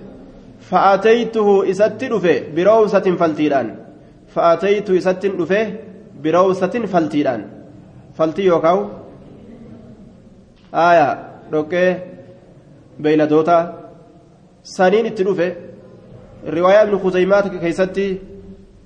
[0.71, 3.69] fa'ataytuhu isatti dhufe biroowsatiin faltiidhaan
[4.35, 5.61] fa'ataytu isattiin dhufe
[6.23, 7.45] biroowsatiin faltiidhaan
[8.17, 8.81] faltii yookaan
[10.87, 11.13] aayaa
[11.53, 11.89] dhoqqee
[13.03, 13.57] beeyladoota
[14.77, 15.47] saniin itti dhufe
[16.57, 18.07] riwaayaa ibnu kuzaymaat keessatti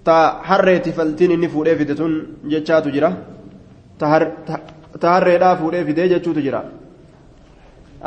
[0.05, 0.17] ta
[0.49, 2.15] harreeti faltiin inni fuudhee fide tun
[2.53, 3.11] jechaatu jira
[3.99, 6.63] ta harreedhaa fuudhee fidee jechuutu jira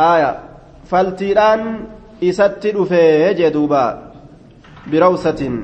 [0.08, 0.36] aayaa
[0.92, 1.62] faltiidhaan
[2.30, 3.84] isatti dhufee jee duuba
[4.92, 5.56] birawsatin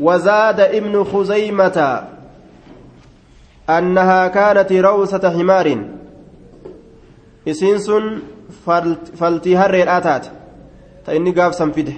[0.00, 2.04] وزاد ابن خزيمة
[3.70, 5.84] أنها كانت روسة حمار
[8.68, 10.26] إسنس فلتي هري الآتات
[11.06, 11.92] تإني قاف سنفده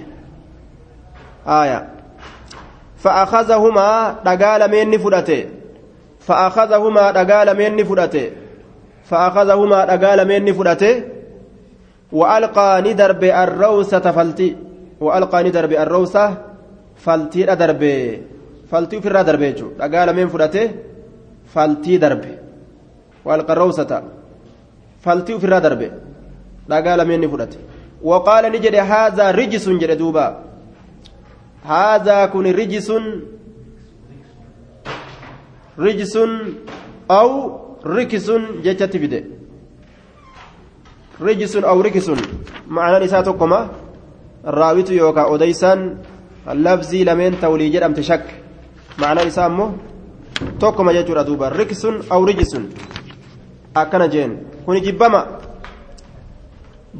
[1.47, 1.89] آية.
[2.97, 5.45] فأخذهما دقال مني فدته
[6.19, 8.29] فأخذهما دقال مني فدته
[9.03, 11.03] فأخذهما دقال مني فدته
[12.11, 14.57] وألقى ندرب الروسة فلتي
[14.99, 16.37] وألقى ندرب الروسة
[16.95, 17.83] فلتي درب
[18.71, 20.71] فلتي في الردرب دقال من فدته
[21.53, 22.25] فلتي درب
[23.25, 23.53] وألقى
[26.71, 27.59] الروسة فلتي في الردرب دقال مني فدته
[28.01, 30.27] وقال نجد هذا رجس جد دوبا
[31.63, 32.91] هذا كن رجس
[35.79, 36.15] رجس
[37.11, 37.29] أو
[37.85, 38.31] ركس
[38.63, 39.23] جتت بده
[41.21, 42.11] رجس أو ركس
[42.67, 43.69] معنى نساتكما
[44.47, 45.97] الراويت يوكا أوديسان
[46.47, 48.25] اللفظي لمن تولي جدم تشك
[48.99, 49.67] معنى نسامه
[50.59, 52.53] توكما جتورا دوبا ركس أو رجس
[53.77, 54.31] أكنا جين
[54.65, 55.48] كن جبما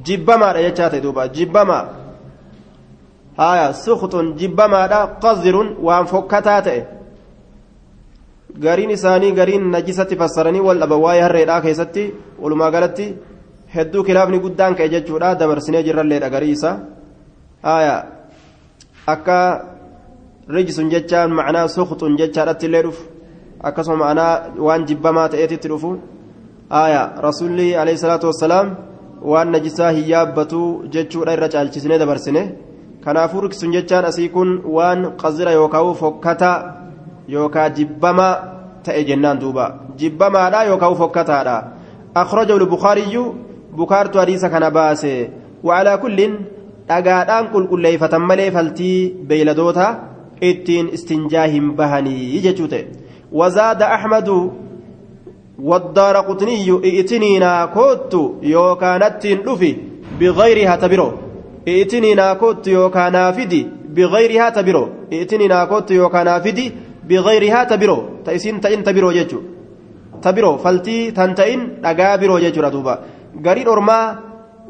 [0.08, 1.86] jibbamaadha jechaa ta'e duuba jibbamaa
[3.38, 6.82] haya suktun jibbamaadha qazirun waan fokkataa ta'e
[8.66, 12.04] gariin isaanii gariin najisatti fassaranii wal dhaban waa'ee harreedhaa keessatti
[12.42, 13.06] walumaa galatti
[13.76, 16.78] hedduu kilaafni guddaan ka'e jechuudha dabarsinee jirralleedha garii isaa
[17.70, 17.96] haya
[19.14, 19.38] akka
[20.56, 23.04] rijsun jechaan macnaa suktun jechaadhatti illee dhufu
[23.68, 24.34] akkasuma ma'anaa
[24.68, 25.92] waan jibbamaa ta'eetitti dhufu
[26.84, 28.68] aya rasuulli alayhi salaatu wassalaam
[29.22, 30.60] waan najisaa hin yaabbatu
[30.96, 32.44] jechuudha irra caalchisnee dabarsine
[33.04, 36.52] kanaafuu riksun jechaan asii kun waan qazira yookaan fokkata
[37.36, 38.34] yookaan jibbamaa
[38.84, 39.66] ta'e jennaan duuba
[40.04, 41.58] jibbamaadha yookaan fokkataadha
[42.24, 43.24] akhrajahu al-bukhaariyyu
[43.82, 45.14] bukaartu hadiisa kana baase
[45.64, 46.38] wa'alaa kulliin
[46.90, 48.98] dhagaadhaan qulqulleeffatan malee faltii
[49.32, 49.90] beeyladoota
[50.52, 52.70] ittiin istinjaa hin bahanii jechuu
[53.32, 53.92] wazaada
[55.60, 59.76] ahmadu والدار قطني إئتنينا كوت يوكانتين دفي
[60.20, 61.08] بغيرها تبرو.
[61.68, 64.84] إئتنينا كوت يوكانا فدي بغيرها تبرو.
[65.14, 66.66] إئتنينا كوت يوكانا فدي
[67.10, 67.98] بغيرها تبرو.
[68.26, 69.40] تأسين تئن تبرو جيجو.
[70.24, 70.58] تبرو.
[70.64, 73.00] فلتي تنتئن دغا برو جيجو ردوبا
[73.46, 74.00] غري اورما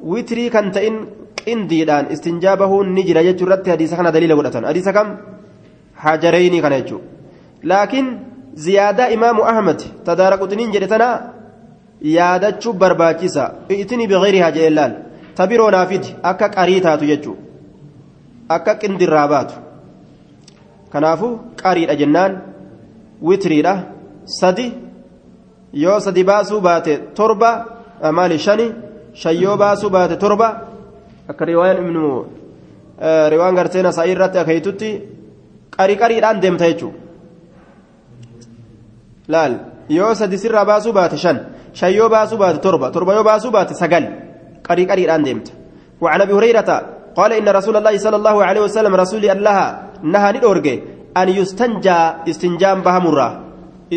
[0.04, 0.96] ويتري كان تئن
[1.50, 5.08] qindiidhaan istinjaa bahuun ni jira jechuu irratti hadiisa kana daliila godhatan hadiisa kam
[6.04, 7.02] hajareyni kana jechuu
[7.72, 8.08] laakiin
[8.54, 11.08] ziyaadaa imaamu ahmad tadaara quxiniin jedhe tana
[12.02, 14.94] yaadachuu barbaachisa i'tinii biqilrihaa jedhee laal
[15.38, 17.38] tabiroo naafidi akka qarii taatu jechuu
[18.56, 19.56] akka qindirraa baatu
[20.94, 21.34] kanaafuu
[21.64, 22.34] qariidha jennaan
[23.30, 23.74] witiriidha
[24.40, 24.68] sadi
[25.84, 27.52] yoo sadi baasuu baate torba
[28.18, 28.68] maali shani
[29.22, 30.48] shan yoo baasuu baate torba
[31.32, 32.04] akka riwaayaan ibnu
[33.34, 34.90] riwaan gartee nasaa'ii irratti akeeytutti
[35.78, 37.09] qarii qariidhaan deemta jechuudha.
[39.34, 39.54] Laal
[39.98, 41.38] yoo sadi sirraa baasuu baate shan
[41.80, 44.06] shan yoo baasuu baate torba torba yoo baasuu baate sagal
[44.68, 45.52] qarii qariidhaan deemta.
[46.02, 46.72] وعن ابي هريره
[47.16, 49.60] قال ان رسول الله صلى الله عليه وسلم رسول الله
[50.04, 50.76] نهى ندورجي
[51.18, 52.00] ان يستنجى
[52.32, 53.30] استنجام بهمرة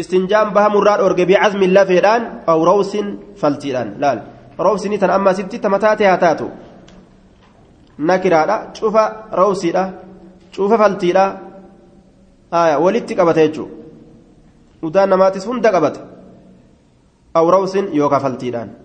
[0.01, 2.93] استنجام بهمرة اورجي بعزم الله فيدان أو روس
[3.41, 4.11] فلتيدان لا
[4.67, 6.49] روس نيتن اما ستي تمتاتي هاتاتو
[8.09, 8.97] نكرادا شوف
[9.41, 9.85] روسيدا
[10.55, 11.25] شوف فلتيدا
[12.51, 13.65] آية ولدت قبتيجو
[14.83, 16.01] udaan namaatis hunda qabata
[17.35, 18.83] aw rawsin yookaan faltiidhaan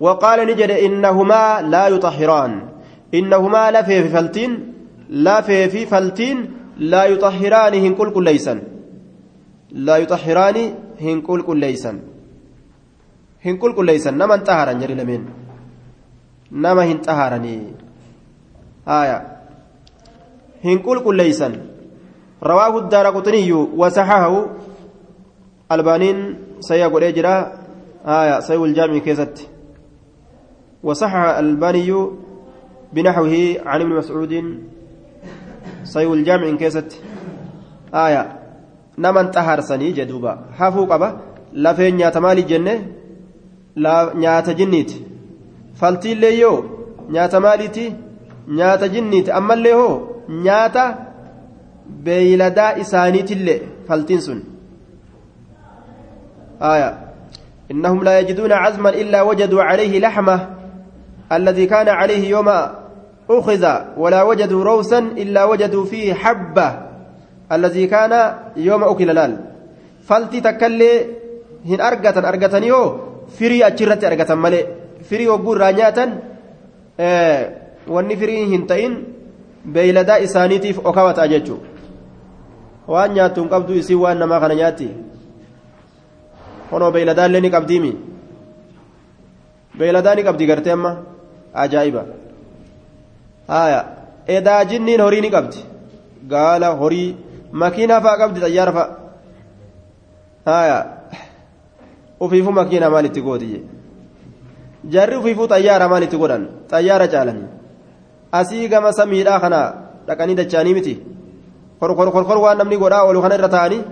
[0.00, 2.68] وقال نجد إنهما لا يطهران.
[3.14, 4.72] إنهما لا في فلتين
[5.08, 8.62] لا في في فلتين لا يطهران هن كل كل ليسن.
[9.70, 11.98] لا يطهران هن كل كل ليسن.
[13.44, 14.14] هن كل كل ليسن.
[14.18, 15.24] نما انتهرا جري لمن؟
[16.52, 17.00] نما هن
[25.72, 27.52] البانين سيقول اجرا
[28.06, 29.48] آية سيو الجامع كيست
[30.82, 31.90] وصحح الباني
[32.92, 34.32] بنحوه عن ابن مسعود
[35.84, 37.00] سيو الجامع كيست
[37.94, 38.22] آية
[38.98, 41.18] نمن طهر سني جدوبا حفو قبا
[41.52, 42.86] لفين نيات مالي جنة
[43.76, 44.92] لا نيات جنيت
[45.74, 46.64] فالتي اللي يو
[47.10, 47.92] نيات ماليتي
[48.48, 50.76] نيات جنيت أما اللي هو نيات
[52.04, 54.42] بيلدا إسانيت اللي فالتين سن
[56.62, 56.98] آية.
[57.70, 60.48] إنهم لا يجدون عزما إلا وجدوا عليه لحمة
[61.32, 62.48] الذي كان عليه يوم
[63.30, 63.64] أخذ
[63.96, 66.78] ولا وجدوا روسا إلا وجدوا فيه حبة
[67.52, 69.36] الذي كان يوم أكل لال
[70.06, 71.06] فلتي تكلي
[71.66, 72.96] هن أرقة أرقتني هو
[73.38, 74.66] فري أجرت أرقة ملي.
[75.10, 76.18] فري وقول رانياتا
[77.00, 77.50] آه
[77.88, 79.04] واني هنتين
[79.64, 81.56] بيلدا إسانيتيف أكوات أججو
[82.88, 84.54] nyaattuun qabdu isii waan namaa kana
[86.74, 87.92] nyaatti honoo beeyladaallee ni qabdiimi
[89.78, 90.96] beeyladaa ni qabdi gartee amma
[91.54, 92.02] ajaa'iba
[93.48, 93.84] haya
[94.26, 95.58] edaa jinniin horii ni qabdi
[96.28, 97.16] gaala horii
[97.52, 98.88] makiinaa fa'a qabdi xayyaara fa'a
[100.46, 100.78] haya
[102.20, 103.60] ufiifuu makiinaa maalitti gooti je
[104.90, 107.48] jarri ufiifuu xayyaara maalitti godhan xayyaara caalanii
[108.32, 109.60] asii gama samiidhaa kana
[110.06, 110.94] dhaqanii dachaanii miti
[111.80, 113.82] korkor waan namni godhaa oolu kana irra taa'anii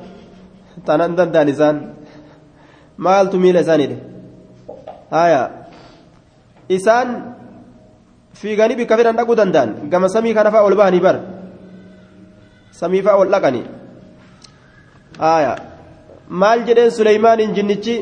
[0.86, 1.76] tanan danda'an isaan
[2.96, 3.96] maaltu miila isaaniidha
[5.10, 5.42] haya
[6.68, 7.08] isaan
[8.40, 11.16] fiiganii bikka fedhan dhaquu danda'an gama samii kana fa'a ol bahanii bar
[12.80, 13.64] samii fa'a ol dhaqanii
[15.18, 15.52] haya
[16.28, 17.96] maal jedheen suleymaaniin jinnichi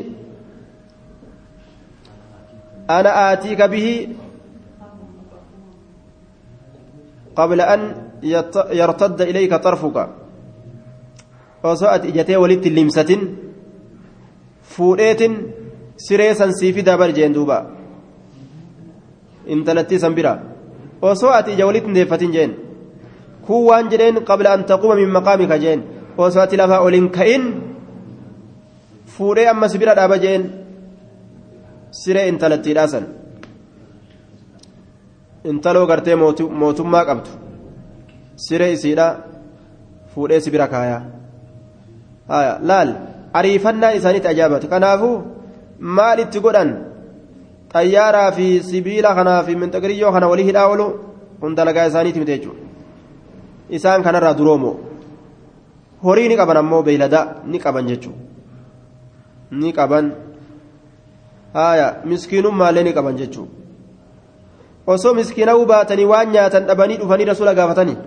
[2.87, 3.95] ana aatiika bihi
[7.35, 7.81] قبل أن
[8.71, 9.97] يرتد إليك طرفك
[11.63, 13.11] وسأت إجتي ولدت اللمسة
[14.75, 15.33] fuudheetin
[16.05, 17.57] siree san sii fidaa bar jeen duuba
[19.53, 20.33] intalattii san bira
[21.01, 22.51] osoo ati ija walitti ndeeffatin jeen
[23.45, 25.81] kun waan jedheen qabla an taquuma min maqaamika jeen
[26.17, 27.43] osoo ati lafaa olin ka'in
[29.13, 30.43] fuudhee amma si bira dhaaba jeen
[32.01, 33.05] siree intalattiidhaa san
[35.49, 36.15] intaloo gartee
[36.61, 37.29] mootummaa qabdu
[38.45, 39.07] siree isiidha
[40.13, 41.01] fuudhee si bira kaayaa
[42.69, 42.89] laal
[43.39, 45.15] ariifannaa isaaniitti ajaa'ibatu kanaafuu
[45.97, 46.71] maal itti godhan
[47.73, 50.87] xayyaaraa fi sibiila kanaa fi minxaqiriyyoo kana walii hidhaa oolu
[51.39, 52.61] kun dalagaa isaaniiti miti jechuudha
[53.77, 54.75] isaan kanarraa duroomoo
[56.03, 58.19] horii ni qaban ammoo beeyladaa ni qaban jechuudha
[59.63, 60.13] ni qaban
[61.53, 63.51] haaya miskiinummaallee ni qaban jechuudha
[64.93, 67.97] osoo miskiinawuu baatanii waan nyaatan dhabanii dhufanii rasuula gaafatanii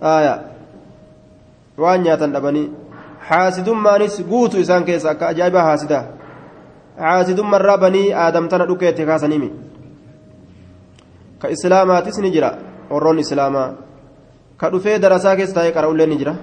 [0.00, 0.34] haaya
[1.78, 2.66] waan nyaatan dhabanii
[3.28, 6.04] haasidummaanis guutu isaan keessa akka ajaa'ibaa haasidaa
[6.98, 9.48] haasidummarraa banii aadamtana dhukeetti kaasaniimi
[11.40, 12.50] ka islaamaatis ni jira
[12.90, 13.68] warroon islaamaa
[14.56, 16.34] ka dhufee darasaa keessa taa'ee qara'ullee ni jira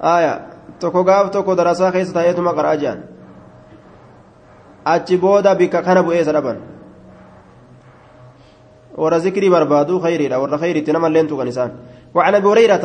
[0.00, 0.32] aya
[0.80, 3.00] tokko gaaf tokko darasaa keessa taa'eetuma qara'aa jedhan
[4.94, 6.58] achi booda bikka kana bu'eessa dhaban
[8.96, 11.70] warra zikrii barbaadu khayriidha warra khayriitti namalleen tuqan isaan
[12.16, 12.84] وعن ابي هريره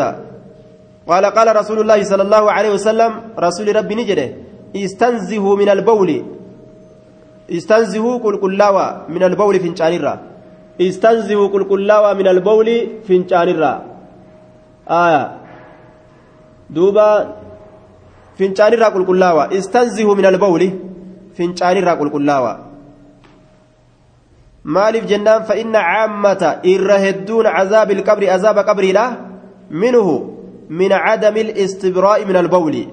[1.12, 3.12] قال قال رسول الله صلى الله عليه وسلم
[3.46, 4.28] رسول ربي نجده
[4.76, 6.10] استنزهوا من البول.
[7.58, 10.16] استنزهوا قل قلاوة من البول فنشان الرا
[10.82, 12.68] استنزهوا قل قلاوة من البول
[13.08, 13.74] فنشان الرا
[15.04, 15.24] آية.
[16.76, 17.10] دوبا
[18.40, 20.64] فنشان الرا قل قلاوة استنزهوا من البول
[21.36, 22.54] فنشان الرا قل قلاوة
[24.64, 29.06] maaliif jennaan fa'inna caammata irra hedduun cazaabi ilqabri azaaba qabriidha
[29.84, 30.14] minhu
[30.80, 32.84] min cadami listibraa'i min albawli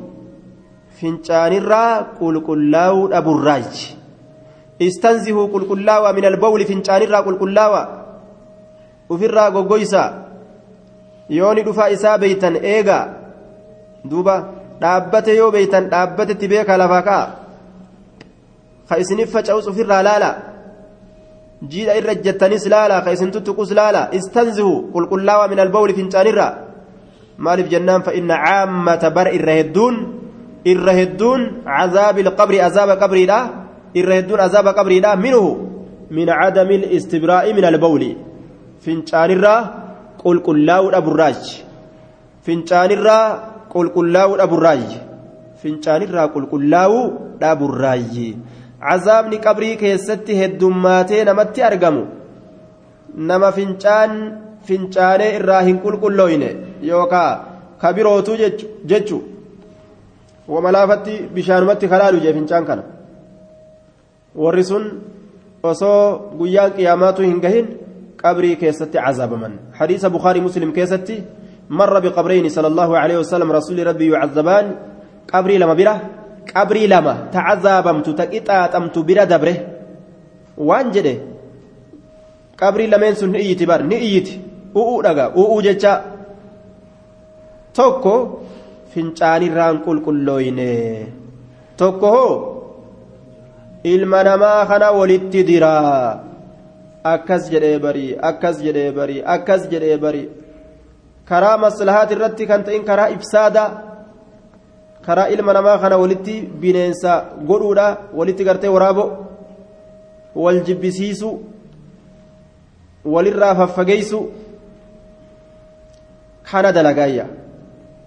[1.01, 3.87] fincaanirraa qulqullaa'uu dhaburraaji
[4.87, 7.83] istanzihuu qulqullaawa min albawli fincaanirraa qulqullaawa
[9.15, 10.03] ufirraa goggoysa
[11.39, 12.99] yooni dhufaa isaa beeytan eega
[14.11, 14.35] duuba
[14.83, 17.27] dhaabbate yoo beeytan dhaabbatetti beeka lafaa ka'a
[18.89, 20.31] ka isinif faca'us ufirraa laala
[21.73, 26.49] jiidha irra jettanis laala ka isin tuttuqus laala istanzihu qulqullaawa min albawli fincaanirra
[27.39, 29.97] maaliif jennaan fa inna caammata bar irra hedduun
[30.73, 33.39] irra hedduun cazaabi ilqabri azaaba qabriidha
[34.01, 35.45] irra hedduun azaaba qabriidha minhu
[36.17, 38.11] min cadami listibraa'i min albawli
[38.85, 39.61] fincaanirraa
[40.23, 41.57] qulqullaa'uu dhaburraaji
[42.47, 43.25] fincaanirraa
[43.75, 44.99] qulqullaa'uu dhaburraaji
[45.63, 47.03] fincaanirraa qulqullaa'uu
[47.43, 48.29] dhaburraaji
[48.89, 52.03] cazaabni qabrii keessatti heddummaatee namatti argamu
[53.31, 54.13] nama fincaan
[54.69, 56.51] fincaanee irraa hin qulqullooyne
[56.91, 57.31] yookaa
[57.81, 58.33] ka birootu
[58.93, 59.19] jechu
[60.55, 62.83] wamalaafatti bishaanumatti kalaalu jee fincaan kana
[64.45, 64.85] warri sun
[65.63, 67.67] osoo guyyaan qiyaamaatu hin gahin
[68.23, 71.17] qabrii keessatti cazaabaman hadiisa bukaarii muslim keessatti
[71.81, 74.67] marra biqabrayni sala allahu aleyhi wasalam rasuuli rabbii yucazabaan
[75.33, 75.95] qabrii lama bira
[76.53, 79.55] qabrii lama tacazaabamtu ta qixaaxamtu bira dabre
[80.69, 81.15] waan jedhe
[82.57, 84.48] qabrii lameen sun ni iyyiti bar ni iyyiti
[84.81, 85.93] u'uu dhaga u'uu jecha
[87.79, 88.15] tokko
[88.93, 90.71] fincaanirraan qulqullooyne
[91.81, 92.35] tokko hoo
[93.95, 96.21] ilma namaa kana walitti diraa
[97.15, 100.29] akkas jedhee barii akkas jedhee barii akkas jedhee barii
[101.29, 103.65] karaa maslahaat irratti kan ta'in karaa ibsaada
[105.07, 107.13] karaa ilma namaa kana walitti bineensa
[107.49, 107.87] godhuudha
[108.19, 109.05] walitti gartee waraabo
[110.45, 111.31] wal jibbisiisu
[113.15, 114.21] walirraa faffageeysu
[116.51, 117.27] kana dalagaayya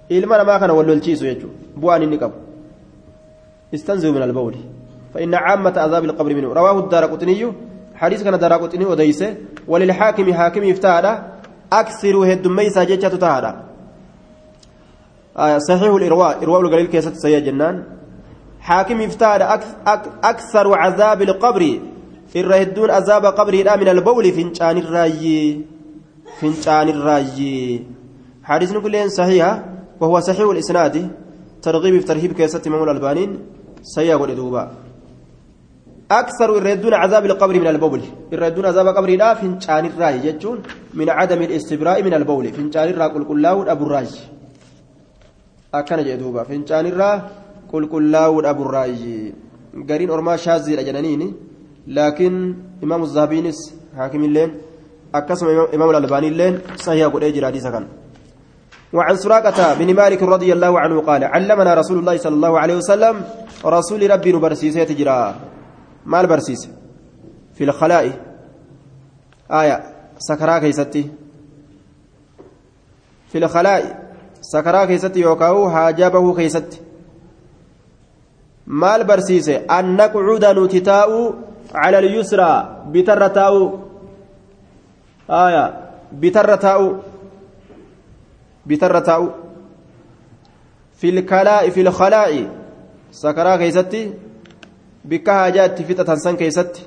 [0.10, 1.58] ilma namaa kana wal lolchiisu jechuudha.
[1.82, 2.36] Bu'aan inni qabu.
[3.72, 4.62] Istanzihu min albawli
[5.14, 7.54] فإن عامة عذاب القبر منه رواه الدار قطني
[7.96, 9.36] حديث كان دار قطني وديسه
[9.68, 11.24] وللحاكم حاكم افتادا
[11.74, 13.64] أكثر هد ميسا جيتشة تهادا
[15.38, 17.84] آه صحيح الإرواء إرواء القليل كيسة سيا جنان
[18.60, 19.60] حاكم افتادا
[20.24, 21.80] أكثر عذاب القبر
[22.36, 25.62] الرهدون عذاب قبر من البول فنشان الراي
[26.40, 27.82] فنشان الراي
[28.44, 29.66] حديث كلين صحيحة
[30.02, 30.96] وهو صحيح الإسناد
[31.62, 33.40] ترغيب في ترهيب كيسة إمام الألبانين
[33.82, 34.72] سيا ودوبا
[36.12, 38.02] أكثر الردون عذاب القبر من البول.
[38.34, 40.58] الردون عذاب قبر لا فنشان الرأي يجون
[40.94, 42.46] من عدم الاستبراء من البول.
[42.54, 44.12] فنشان الرأي قل كلاو أبو الراج
[45.74, 47.22] أكن جدوبا فنشان الرأي
[47.72, 49.00] قل كلاو أبو الراج
[49.90, 51.34] قرين أرما شاذي لجنانيني
[51.88, 53.60] لكن إمام الزهبينس
[53.98, 54.50] حاكم اللين
[55.16, 58.01] أكسم إمام الألباني اللين صحيح قل حديثا كان.
[58.94, 63.24] وعن سراقة بن مالك رضي الله عنه قال علمنا رسول الله صلى الله عليه وسلم
[63.66, 65.36] رسول ربي نبرسيسة تجرى
[66.06, 66.70] ما البرسيس؟
[67.54, 68.20] في الخلاء.
[69.52, 69.84] آية
[70.18, 71.10] سكرا كيستي.
[73.32, 74.12] في الخلاء
[74.42, 76.80] سكرا كيستي يوكاو حاجبه كيستي.
[78.68, 81.34] ما البرسيس؟ أن نقعد نتتاء
[81.76, 83.80] على اليسرى بترتاء.
[85.30, 85.90] آية
[88.66, 89.36] بترتاء بترتاء
[90.98, 92.50] في الكلاء في الخلاء
[93.12, 94.14] سكرا كيستي
[95.06, 96.82] بك حاجات فتة سن كيستي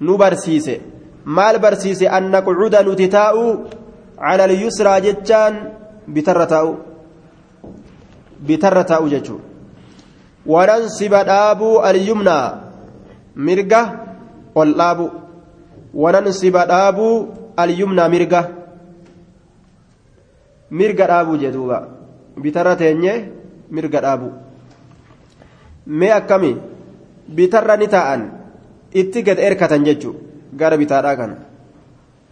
[0.00, 0.80] نبرسيسي
[1.26, 3.66] maal barsiise an naqcuda nuti taa'u
[4.16, 5.54] cala alyusraa jechaan
[6.06, 6.72] bitarra taa'u
[8.46, 9.40] bitarra taa'u jechuu
[10.46, 12.46] wanansiba dhaabuu alyumnaa
[13.34, 13.80] mirga
[14.54, 15.10] ol dhaabu
[16.04, 17.26] wanansiba dhaabuu
[17.56, 18.40] alyumnaa mirga
[20.70, 21.78] mirga dhaabuu jedhuuba
[22.42, 23.12] bitarra teenye
[23.70, 24.30] mirga dhaabu
[25.86, 26.52] mee akkami
[27.28, 28.22] bitarra ni taa'an
[28.92, 30.14] itti gad erkatan jechuu
[30.56, 31.36] gara bitaadhaa kana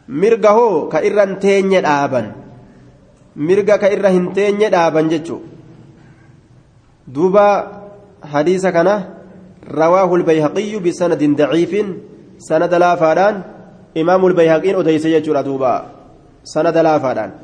[0.08, 2.26] mirga hoo ka irra hin teenye dhaaban
[3.36, 5.42] mirga ka irra hin teenye dhaaban jechuun
[7.14, 7.46] duuba
[8.34, 8.94] hadiisa kana
[9.80, 11.88] rawaahu lbayhaqiyyu bisanadin daciifin
[12.38, 13.42] sanada laafaadhaan
[13.94, 15.72] imaamu lbayhaqiin odeyse jechuudha duuba
[16.42, 17.43] sanada laafaadhaan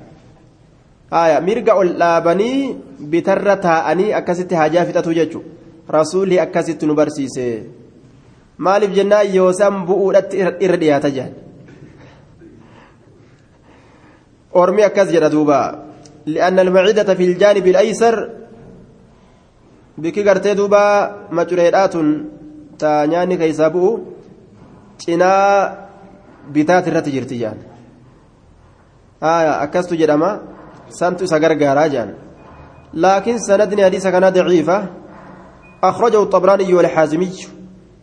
[1.42, 2.76] mirga ol dhaabanii
[3.11, 5.48] bitarra taa'anii akkasitti hajaa fixatu jechuudha.
[5.88, 7.46] Rasuulli akkasitti nu barsiise.
[8.61, 11.32] maaliif jennaan yoo san bu'uudhatti irra dhiyaata jedhan
[14.52, 15.58] ormi akkas jedha duuba.
[16.26, 18.16] Li'anna almacidata fi iljaanibi ilaysar
[20.02, 20.82] bikki gartee duuba
[21.30, 22.06] macureedhaatun
[22.80, 23.90] taa nyaanni keeysaa bu'u
[25.00, 25.52] cinaa
[26.54, 27.58] bitaat irratti jirti jedhan
[29.64, 30.30] akkastu jedhama
[30.91, 32.14] isa gargaaraa jedhan
[32.93, 34.78] laakiin sanadni hadiisa kanaa daciifa
[35.80, 37.32] أخرجه الطبراني والحازمي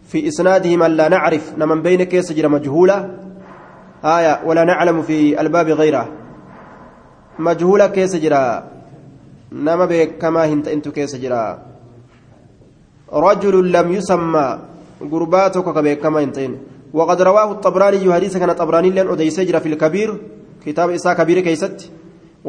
[0.10, 2.98] في إسناده من لا نعرف نمن بين كيس مجهولة
[4.04, 6.10] آية ولا نعلم في الباب غيره
[7.40, 8.64] مجهولة كيس جرى
[9.52, 11.60] نما كما هنت انت كيس جرى
[13.14, 14.60] رجل لم يسمى
[15.12, 16.58] قرباتك كما هنتين
[16.94, 20.22] وقد رواه الطبراني حديث كان الطبراني لأن أديس جرى في الكبير
[20.66, 21.92] كتاب إساء كبير كيست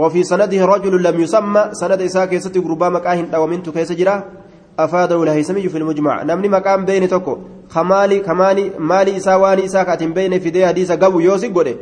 [0.01, 4.17] وفي سنده رجل لم يسمى سند إساء كيست قربا مكاهن ومنت كيس جرى
[4.79, 7.35] أفاده الهيثمي في المجمع نمني مقام بين توكو
[7.75, 11.77] خمالي كماني مالي إسا واني إسا كاتم بين في دي حديثة قبو يوسي قولي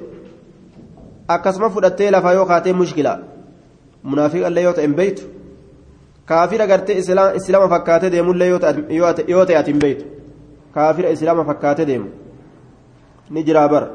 [1.29, 3.13] akkasuma fudhattee lafaa yoo kaatee mushkila
[4.11, 5.25] munaafiqallee yoo ta'e hin beeytu
[6.31, 8.59] kaafira gartee islaama fakkaatee deemullee yoo
[9.19, 10.05] ta'e ati hin beeytu
[10.75, 12.09] kaafira islaama fakkaatee deemu
[13.31, 13.89] ni jiraa bara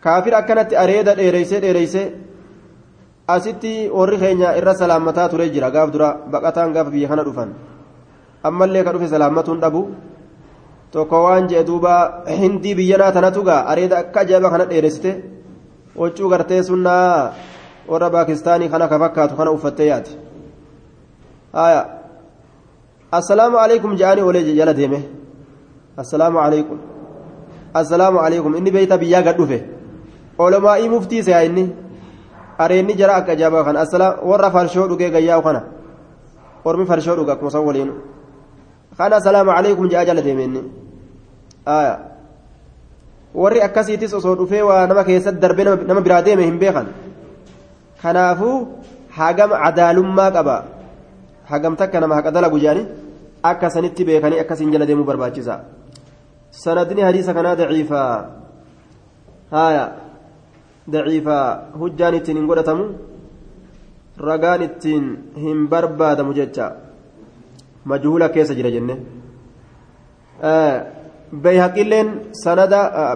[0.00, 0.42] kaafira
[3.28, 5.70] asitti warri keenya irra salaamataa ture jira.
[5.70, 7.54] Gaaf dura baqataan gaaf biyya kana dhufan.
[8.44, 9.82] Ammallee ka dhufe salaammatuun dhabu.
[10.92, 13.66] Tokko waan jee duuba hindii biyyanaa tanatu gaa?
[13.66, 15.10] Areeda akka ajaa'iba kana dheeressite
[15.96, 17.32] waccuu gartee sunnaa
[17.88, 20.12] warra paakistaanii kana ka fakkaatu kana uffattee yaati.
[21.52, 21.86] Haya
[23.12, 25.02] assalaamu alaikum jedhanii olee jala deeme.
[25.96, 26.78] Assalaamu alaikum
[27.74, 29.58] assalaamu alaikum inni beeyta biyyaa gad dhufe.
[30.38, 31.64] Olomaa'ii muftiise yaa inni
[32.58, 35.60] areenni jara akka ajaa'ibaa kana asalaam warra farshoo dhugee gayyaa'u kana
[36.64, 37.90] ormi farshoo dhuga akkuma san waliin
[38.98, 40.62] kana salaamu alaikum jedhaa jala deeme inni
[43.34, 46.86] warri akkasiitis osoo dhufee waa nama keessatti darbee nama biraa deeme hin beekan
[48.02, 48.56] kanaafuu
[49.18, 50.56] hagam cadaalummaa qaba
[51.50, 52.86] hagam takka nama haqa dalagu jedhani
[53.50, 55.54] akka sanitti beekanii akkasiin jala deemuu barbaachisa
[56.62, 58.10] sanadni hadiisa kanaa daciifaa
[59.56, 59.84] haya
[60.92, 61.46] daciifaa
[61.80, 62.84] hujjaan ittiin hin godhatamu
[64.28, 65.04] ragaan ittiin
[65.44, 66.66] hin barbaadamu jecha
[67.84, 68.96] majhuula keessa jira jenne.
[71.32, 72.08] بيهقيلين
[72.44, 72.72] سند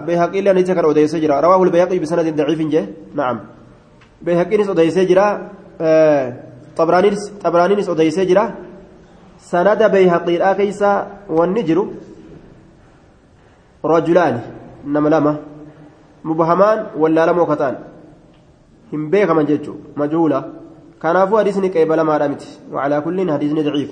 [0.07, 2.83] بيهقيلين ليس كان أوديس جرا رواه البيهقي بسند ضعيف جه
[3.15, 3.37] نعم
[4.21, 5.25] بيهقينس أوديس جرا
[6.77, 8.45] طبرانيس طبرانيس أوديس جرا
[9.39, 10.91] سند بيهقي الآكيسا
[11.29, 11.77] والنجر
[13.85, 14.35] رجلان
[14.93, 15.33] نما لما
[16.23, 17.75] مبهمان ولا لم وكتان.
[18.93, 20.53] هم بيك من ججو مجهولة.
[21.01, 23.91] كنافو حديثني قيبل ما رمت وعلى كل حديثني ضعيف.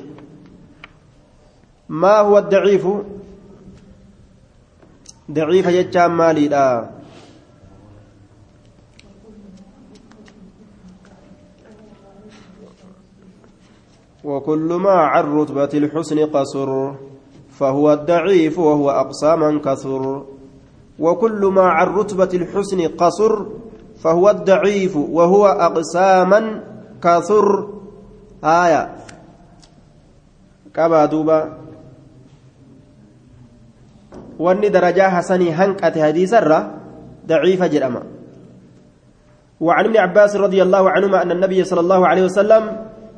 [1.90, 2.88] ما هو الضعيف؟
[5.32, 6.90] ضعيف جتان مالي لا.
[14.24, 16.94] وكل ما عن رتبة الحسن قصر.
[17.50, 20.26] فهو الضعيف وهو أقصى من كثر.
[21.00, 23.34] وكل ما عن رتبة الحسن قصر
[24.04, 26.44] فهو الضعيف وهو أقصى من
[27.04, 27.46] كثر.
[28.44, 28.84] آية.
[30.74, 31.60] كما دوبا.
[34.40, 36.80] wanni darajaa hasanii hanqate hadiisarra
[37.28, 38.08] daciifa jedhama
[39.60, 42.64] وعن ابن عباس رضي الله عنهما أن النبي صلى الله عليه وسلم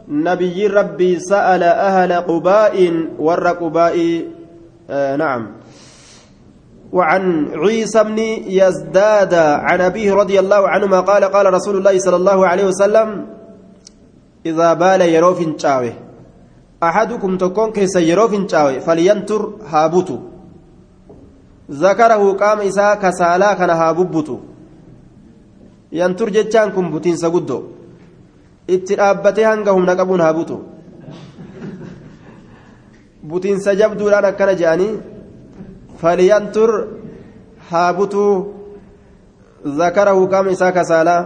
[0.10, 2.76] نبي ربي سأل أهل قباء
[3.22, 3.96] ور قباء.
[4.90, 5.61] آه نعم.
[6.92, 7.24] وعن
[7.56, 8.20] عيسى بن
[8.60, 9.34] يزداد
[9.68, 13.08] عن أبيه رضي الله عنهما قال قال رسول الله صلى الله عليه وسلم
[14.46, 15.94] إذا بال يرو فنشاوي
[16.84, 20.18] أحدكم تكون كيس يرو فنشاوي فلينتر هابوتو.
[21.72, 24.38] ذكره قام إساء كسالا كان هابوبوتو.
[25.92, 27.60] ينتر جتشان كن بوتين سقدو
[28.68, 30.58] itti dhaabbatee hanga humna qabuun haa butu
[33.30, 34.94] butiinsa jabduudhaan akkana je'anii
[36.02, 36.72] فلينتر
[37.72, 38.26] haa butu
[39.82, 41.18] ذكره qaama isaa ka saalaa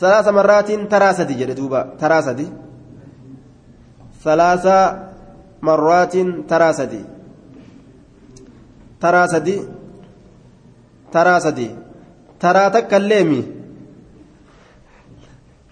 [0.00, 2.46] ثلاث مرات tarraa sadii jedhu duuba tarraa sadii
[4.24, 4.66] ثلاث
[5.62, 6.14] مرات
[6.50, 7.02] تراسدي
[9.00, 9.56] tarraa sadii
[11.12, 11.68] tarraa sadii
[12.40, 13.42] tarraa tokko ليمي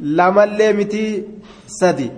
[0.00, 1.04] lama الليمتي
[1.66, 2.10] sadii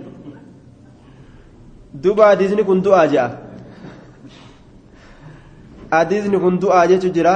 [1.93, 3.46] دوبا ديزني كنت أجأ
[5.91, 6.59] hadiisni kun
[6.89, 7.33] jechu jira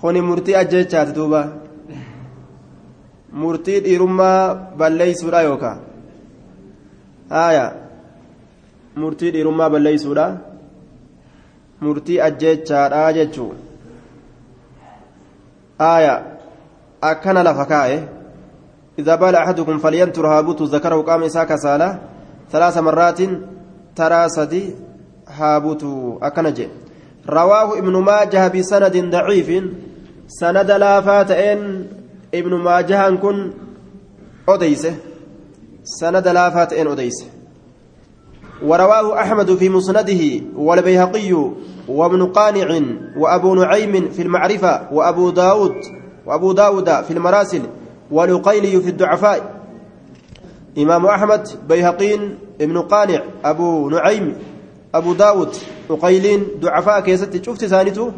[0.00, 1.40] kuni murtii ajjechaati duuba
[3.32, 5.78] murtii dhiirummaa balleeysuudha yookaan
[7.30, 7.66] haaya
[8.96, 10.26] murtii dhiirummaa balleeysuudha
[11.80, 13.52] murtii ajjechaadha jechuu
[15.78, 16.14] haaya
[17.00, 17.98] akkana lafa kaa'e.
[18.98, 21.98] إذا بال أحدكم فلينتر هابوت ذكره قام إساك سالة
[22.52, 23.20] ثلاث مرات
[23.96, 24.74] ترى سدي
[25.38, 25.84] هابوت
[26.22, 26.62] أكنج
[27.28, 29.64] رواه ابن ماجه بسند ضعيف.
[30.28, 31.86] سند لا فاتئن
[32.34, 33.52] ابن ماجه كن
[34.48, 34.94] أديسه.
[35.84, 37.26] سند لا فاتئن أديسه.
[38.62, 40.22] ورواه أحمد في مسنده
[40.56, 41.50] والبيهقي
[41.88, 42.80] وابن قانع
[43.16, 45.74] وأبو نعيم في المعرفة وأبو داود
[46.26, 47.62] وأبو داود في المراسل
[48.10, 49.54] والعقيلي في الضعفاء.
[50.78, 54.36] إمام أحمد بيهقين ابن قانع أبو نعيم
[54.94, 55.52] أبو داود
[55.90, 58.12] عقيلين ضعفاء كيست شفت ثانيته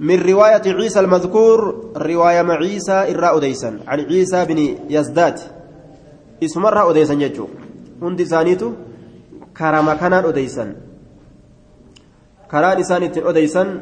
[0.00, 1.58] من رواية عيسى المذكور
[1.96, 4.58] رواية مع عيسى إراء ديسا عن عيسى بن
[4.90, 5.38] يزداد.
[6.44, 7.46] اسم الراء ديسا ججو
[8.02, 8.72] هندي ثانيته
[9.58, 10.76] كرم كان أديسا
[12.50, 13.80] كران إسان أديسا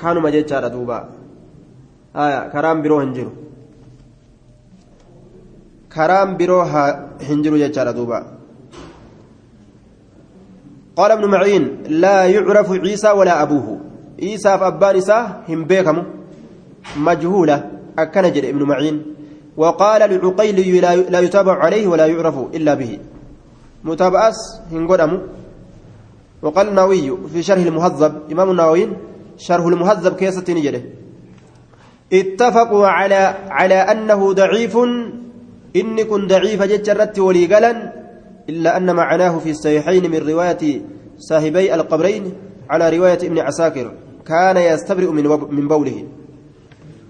[0.00, 0.98] كانوا مجيتشار دوبا.
[2.16, 3.32] آية كرام برو هنجرو.
[6.38, 6.64] biroo
[7.26, 8.18] hin jiru jechaadha duuba
[10.96, 13.80] قال ابن معين لا يعرف عيسى ولا أبوه.
[14.22, 16.02] عيسى فأبان إساه هم بيكم
[16.96, 19.02] مجهولة أكن جد ابن معين.
[19.56, 20.56] وقال لعقيل
[21.12, 22.98] لا يتابع عليه ولا يعرف إلا به.
[23.84, 24.38] متابعس
[24.72, 25.12] هنقدم
[26.42, 28.88] وقال النووي في شرح المهذب إمام النووي
[29.38, 30.82] شرح المهذب كيسة نجده
[32.12, 34.78] اتفقوا على على أنه ضعيف.
[35.76, 37.92] إني كن ضعيف جتشرت ولي قلا
[38.48, 40.82] إلا أن معناه في الصحيحين من رواية
[41.18, 42.32] صاحبي القبرين
[42.70, 43.92] على رواية ابن عساكر
[44.26, 46.04] كان يستبرئ من من بوله.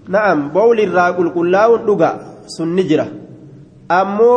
[0.07, 3.07] نعم بول الراقل كلاون لقى سنجرة
[3.91, 4.33] أمو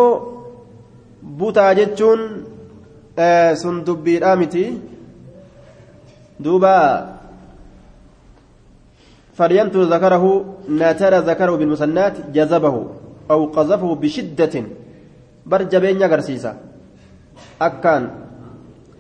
[1.23, 2.21] بوتا جتشون
[3.19, 4.79] آه سندبي رامتي.
[6.41, 6.79] دوبا
[9.35, 10.25] فلينتو ذكره
[10.69, 12.87] ناتر ذكره بالمسنات جذبه
[13.31, 14.55] أو قذفه بشدة.
[15.47, 16.68] برجبين يغرسيسا
[17.63, 18.11] أكان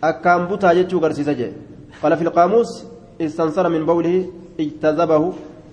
[0.04, 1.52] أكان بوتا يجو غرسيسا جي
[2.02, 2.70] قال في القاموس
[3.20, 4.16] استنصر من بوله
[4.60, 5.22] اجتذبه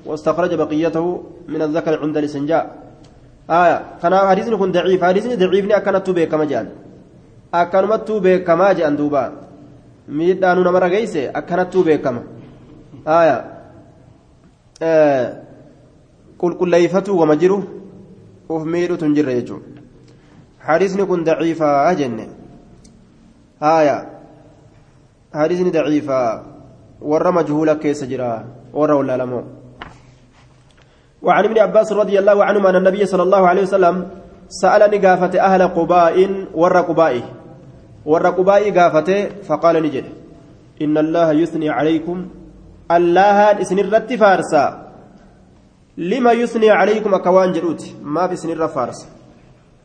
[0.05, 1.05] واستخرج بقيته
[1.47, 2.63] من الذكر عند الاستنجاء
[3.49, 6.67] آية كان حديث كن ضعيف حديث ضعيف أكنت به كما جان
[7.53, 9.45] أكنمت به كما جان دوبا
[10.07, 12.21] miidhaanu namarra geeyse akkanattuu beekama.
[13.05, 13.38] Aya
[16.38, 17.57] qulqulleeyfatuu wama jiru
[18.49, 19.61] uf miidhutu hin jirre jechuun
[20.67, 21.75] hadiisni kun daciifaa
[23.60, 24.06] jenne haaya
[25.32, 26.43] hadiisni daciifaa
[27.01, 29.43] warra majhuula keessa jira warra wallaalamoo
[31.26, 34.08] وعن ابن عباس رضي الله عنهما أن النبي صلى الله عليه وسلم
[34.47, 37.24] سأل نقافة أهل قباء ور قبائه.
[38.06, 40.06] ور قباء قافته فقال نجد.
[40.82, 42.30] إن الله يثني عليكم.
[42.91, 44.66] الله اسن الرت فارسا.
[45.97, 49.08] لما يثني عليكم أكوان جروت ما في سن الرفارس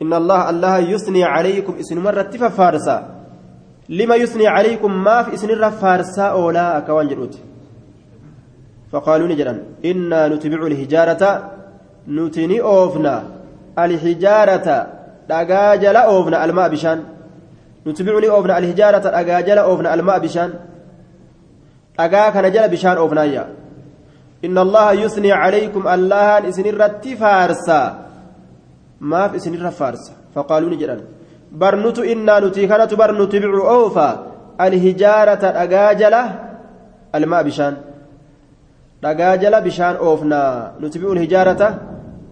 [0.01, 3.20] إن الله الله يثني عليكم اسن مرة فارسا.
[3.91, 7.37] لما يثني عليكم ما في اسن الرفارسا أولا أكوان جروت
[8.91, 11.51] فقالوا نجرا إنا نتبع الهجارة
[12.07, 13.23] نتني أوفنا.
[13.79, 14.87] الحجارة
[15.29, 17.03] دقاجل أوفنا الماء بشان.
[17.87, 20.53] نتبعني أوفنا الهجارة دقاجل أوفنا الماء بشان.
[21.99, 23.43] نجل بشان أوفنا يا.
[24.45, 28.05] إن الله يثني عليكم الله إسن الرت فارسا
[29.01, 30.13] ما في إسن فارسا
[31.59, 34.09] فقالوا نجرا برنت إنا نتي كانت برنتبع أوفا
[34.61, 36.15] الهجارة دقاجل
[37.15, 37.75] الماء بشان
[39.01, 41.67] dhagaa jala bishaan oofnaa nuti bi'uun hijaarata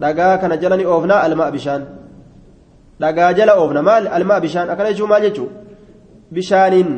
[0.02, 1.82] dhagaa kana jala ni oofnaa almaa bishaan
[3.02, 5.50] dhagaa jala oofna maal almaa bishaan akkana jechuun maal jechuun
[6.34, 6.90] bishaaniin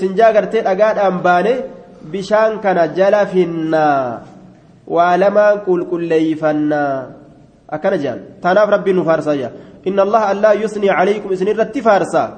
[0.00, 1.54] sinjaa gartee dhagaadhaan baane
[2.12, 4.20] bishaan kana jala finnaa
[4.94, 6.92] waa lamaan qulqulleeyfannaa
[7.76, 9.50] akkana jedhan tanaaf rabbiin nu faarsaa jira
[9.86, 12.28] calaykum isin irratti faarsaa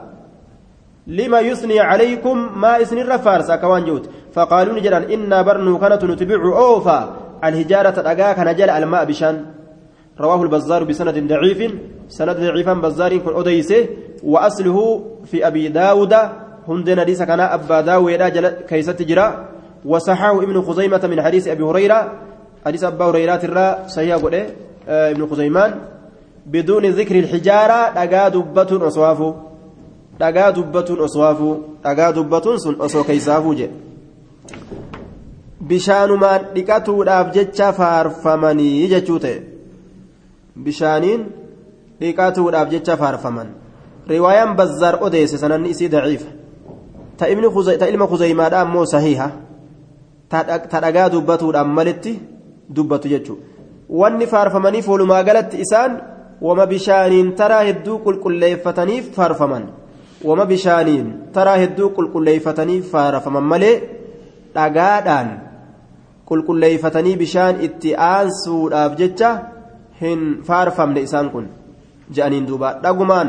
[1.09, 5.79] lima yusnii calaykum maa isin irra faarsa akka waan jehuti faqaaluu ni jedhan innaa barnuu
[5.79, 6.97] kanatu nutbicu oofa
[7.41, 9.59] alhijaarata dhagaa kana jala almaa bishaan
[10.19, 11.61] رواه البزار بسند ضعيف
[12.09, 13.87] سند ضعيفا بزار كن أديسه
[14.23, 14.79] وأصله
[15.31, 16.15] في أبي داود
[16.69, 18.23] هندنا ليس كان أبا داود
[18.69, 19.49] كيست جرا
[19.85, 22.13] وصححه ابن خزيمة من حديث أبي هريرة
[22.67, 24.19] حديث أبا هريرة ترى صحيح
[24.89, 25.71] ابن خزيمان
[26.53, 29.35] بدون ذكر الحجارة دقا دبة أصوافه
[30.21, 33.69] دقا دبة أصوافه دقا دبة سن أصو كيسافه جي
[35.69, 39.39] bishaanumaan dhiqatuudhaaf jecha faarfamanii jechuu ta'e
[40.65, 41.25] bishaaniin
[42.01, 43.49] dhiqatuudhaaf jecha faarfaman
[44.13, 46.31] riwaayaan bazzaar odeesse sananni isii daciifa
[47.19, 49.29] ta ilma kuzeymaadha ammoo sahiha
[50.29, 52.15] ta dhagaa dubbatuudhaan malitti
[52.77, 53.43] dubbatu jechuudha
[54.01, 56.01] wanni faarfamaniif walumaa galatti isaan
[56.47, 59.64] wama bishaaniin taraa hedduu qulqulleeffataniif faarfaman
[60.28, 63.76] wama bishaaniin taraa hedduu qulqulleeffataniif faarfaman malee
[64.57, 65.28] dhagaadhaan
[66.30, 69.30] qulqulleeffatanii bishaan itti aansuudhaaf jecha
[70.03, 71.47] hin faarfamne isaan kun
[72.16, 73.28] je'aniin duuba dhagumaan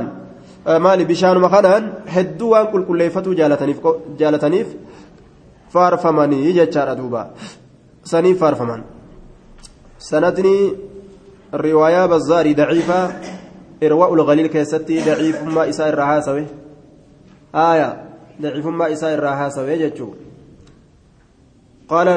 [0.85, 1.83] maali bishaanuma kanaan
[2.15, 3.33] hedduu waan qulqulleeffatuu
[4.19, 4.67] jaalataniif
[5.73, 7.21] faarfamanii jechaadha duuba
[8.11, 8.81] saniif faarfaman
[10.09, 10.55] sanadni
[11.53, 13.11] riwaayaa bazzaarii daciifaa
[13.81, 16.43] irwaa ulgaliil keessatti daciifummaa isaa irraa haasawe
[17.53, 17.89] aaya
[18.39, 20.15] daciifummaa isaa irraa haasawe jechuu
[21.89, 22.07] قال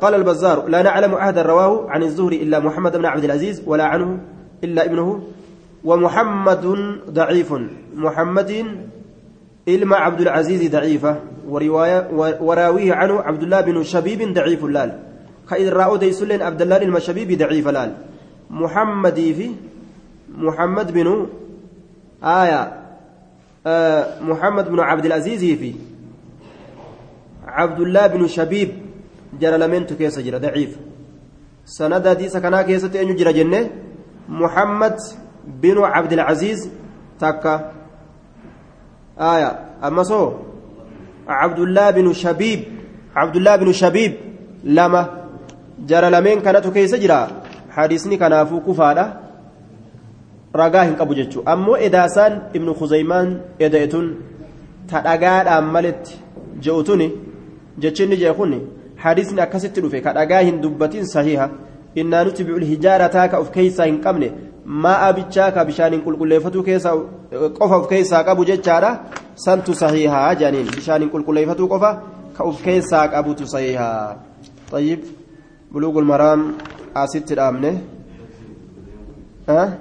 [0.00, 4.18] قال البزار لا نعلم أحدا رواه عن الزهري إلا محمد بن عبد العزيز ولا عنه
[4.64, 5.20] إلا ابنه.
[5.84, 6.64] ومحمد
[7.10, 7.54] ضعيف
[7.94, 8.66] محمد
[9.68, 11.16] إلما عبد العزيز ضعيفة.
[11.48, 12.08] ورواية
[12.40, 14.98] وراويه عنه عبد الله بن شبيب ضعيف اللال.
[15.46, 17.92] خير راو ديسلين عبد الله المشبيب ضعيف اللال.
[18.50, 19.50] محمد في
[20.34, 21.26] محمد بن
[22.24, 22.80] آية
[24.20, 25.74] محمد بن عبد العزيز في
[27.46, 28.70] عبد الله بن شبيب
[29.40, 30.76] جرى كيس جرى ضعيف
[31.64, 33.70] سند حديث كان كيس تأني جرى جنة
[34.28, 34.96] محمد
[35.46, 36.70] بن عبد العزيز
[37.20, 37.72] تكا
[39.18, 39.50] آية
[39.84, 40.32] أما سو
[41.28, 42.60] عبد الله بن شبيب
[43.16, 44.12] عبد الله بن شبيب
[44.64, 45.02] لما
[45.78, 46.40] جرى لمن
[46.74, 47.28] كيس جرى
[48.16, 49.30] كان فوق فادا
[50.54, 53.28] ragaa hin qabu jechuudha ammoo edaasaan ibnu khuzaymaan
[53.66, 54.06] eda'etun
[54.90, 56.16] ta dhagaadhaan maletti
[56.64, 57.06] je'utuni
[57.82, 58.54] jechinni jee kun
[59.02, 61.46] hadiisni akkasitti dhufe ka dhagaa hin dubbatin sahiha
[62.02, 64.32] innaa nuti bi'ul hijaarataa ka of keeysaa hin qabne
[64.86, 66.96] maa'a bichaa ka bishaaniin qulqulleeffatuu keessa
[67.58, 68.90] qofa of keessaa qabu jechaadha
[69.44, 71.90] santu sahihaa jedhaniin bishaaniin qulqulleeffatuu qofa
[72.36, 74.16] ka of keessaa qabutu sahihaa
[74.70, 75.00] طيب
[75.72, 76.40] بلوغ المرام
[77.32, 77.82] الأمنة
[79.48, 79.78] ها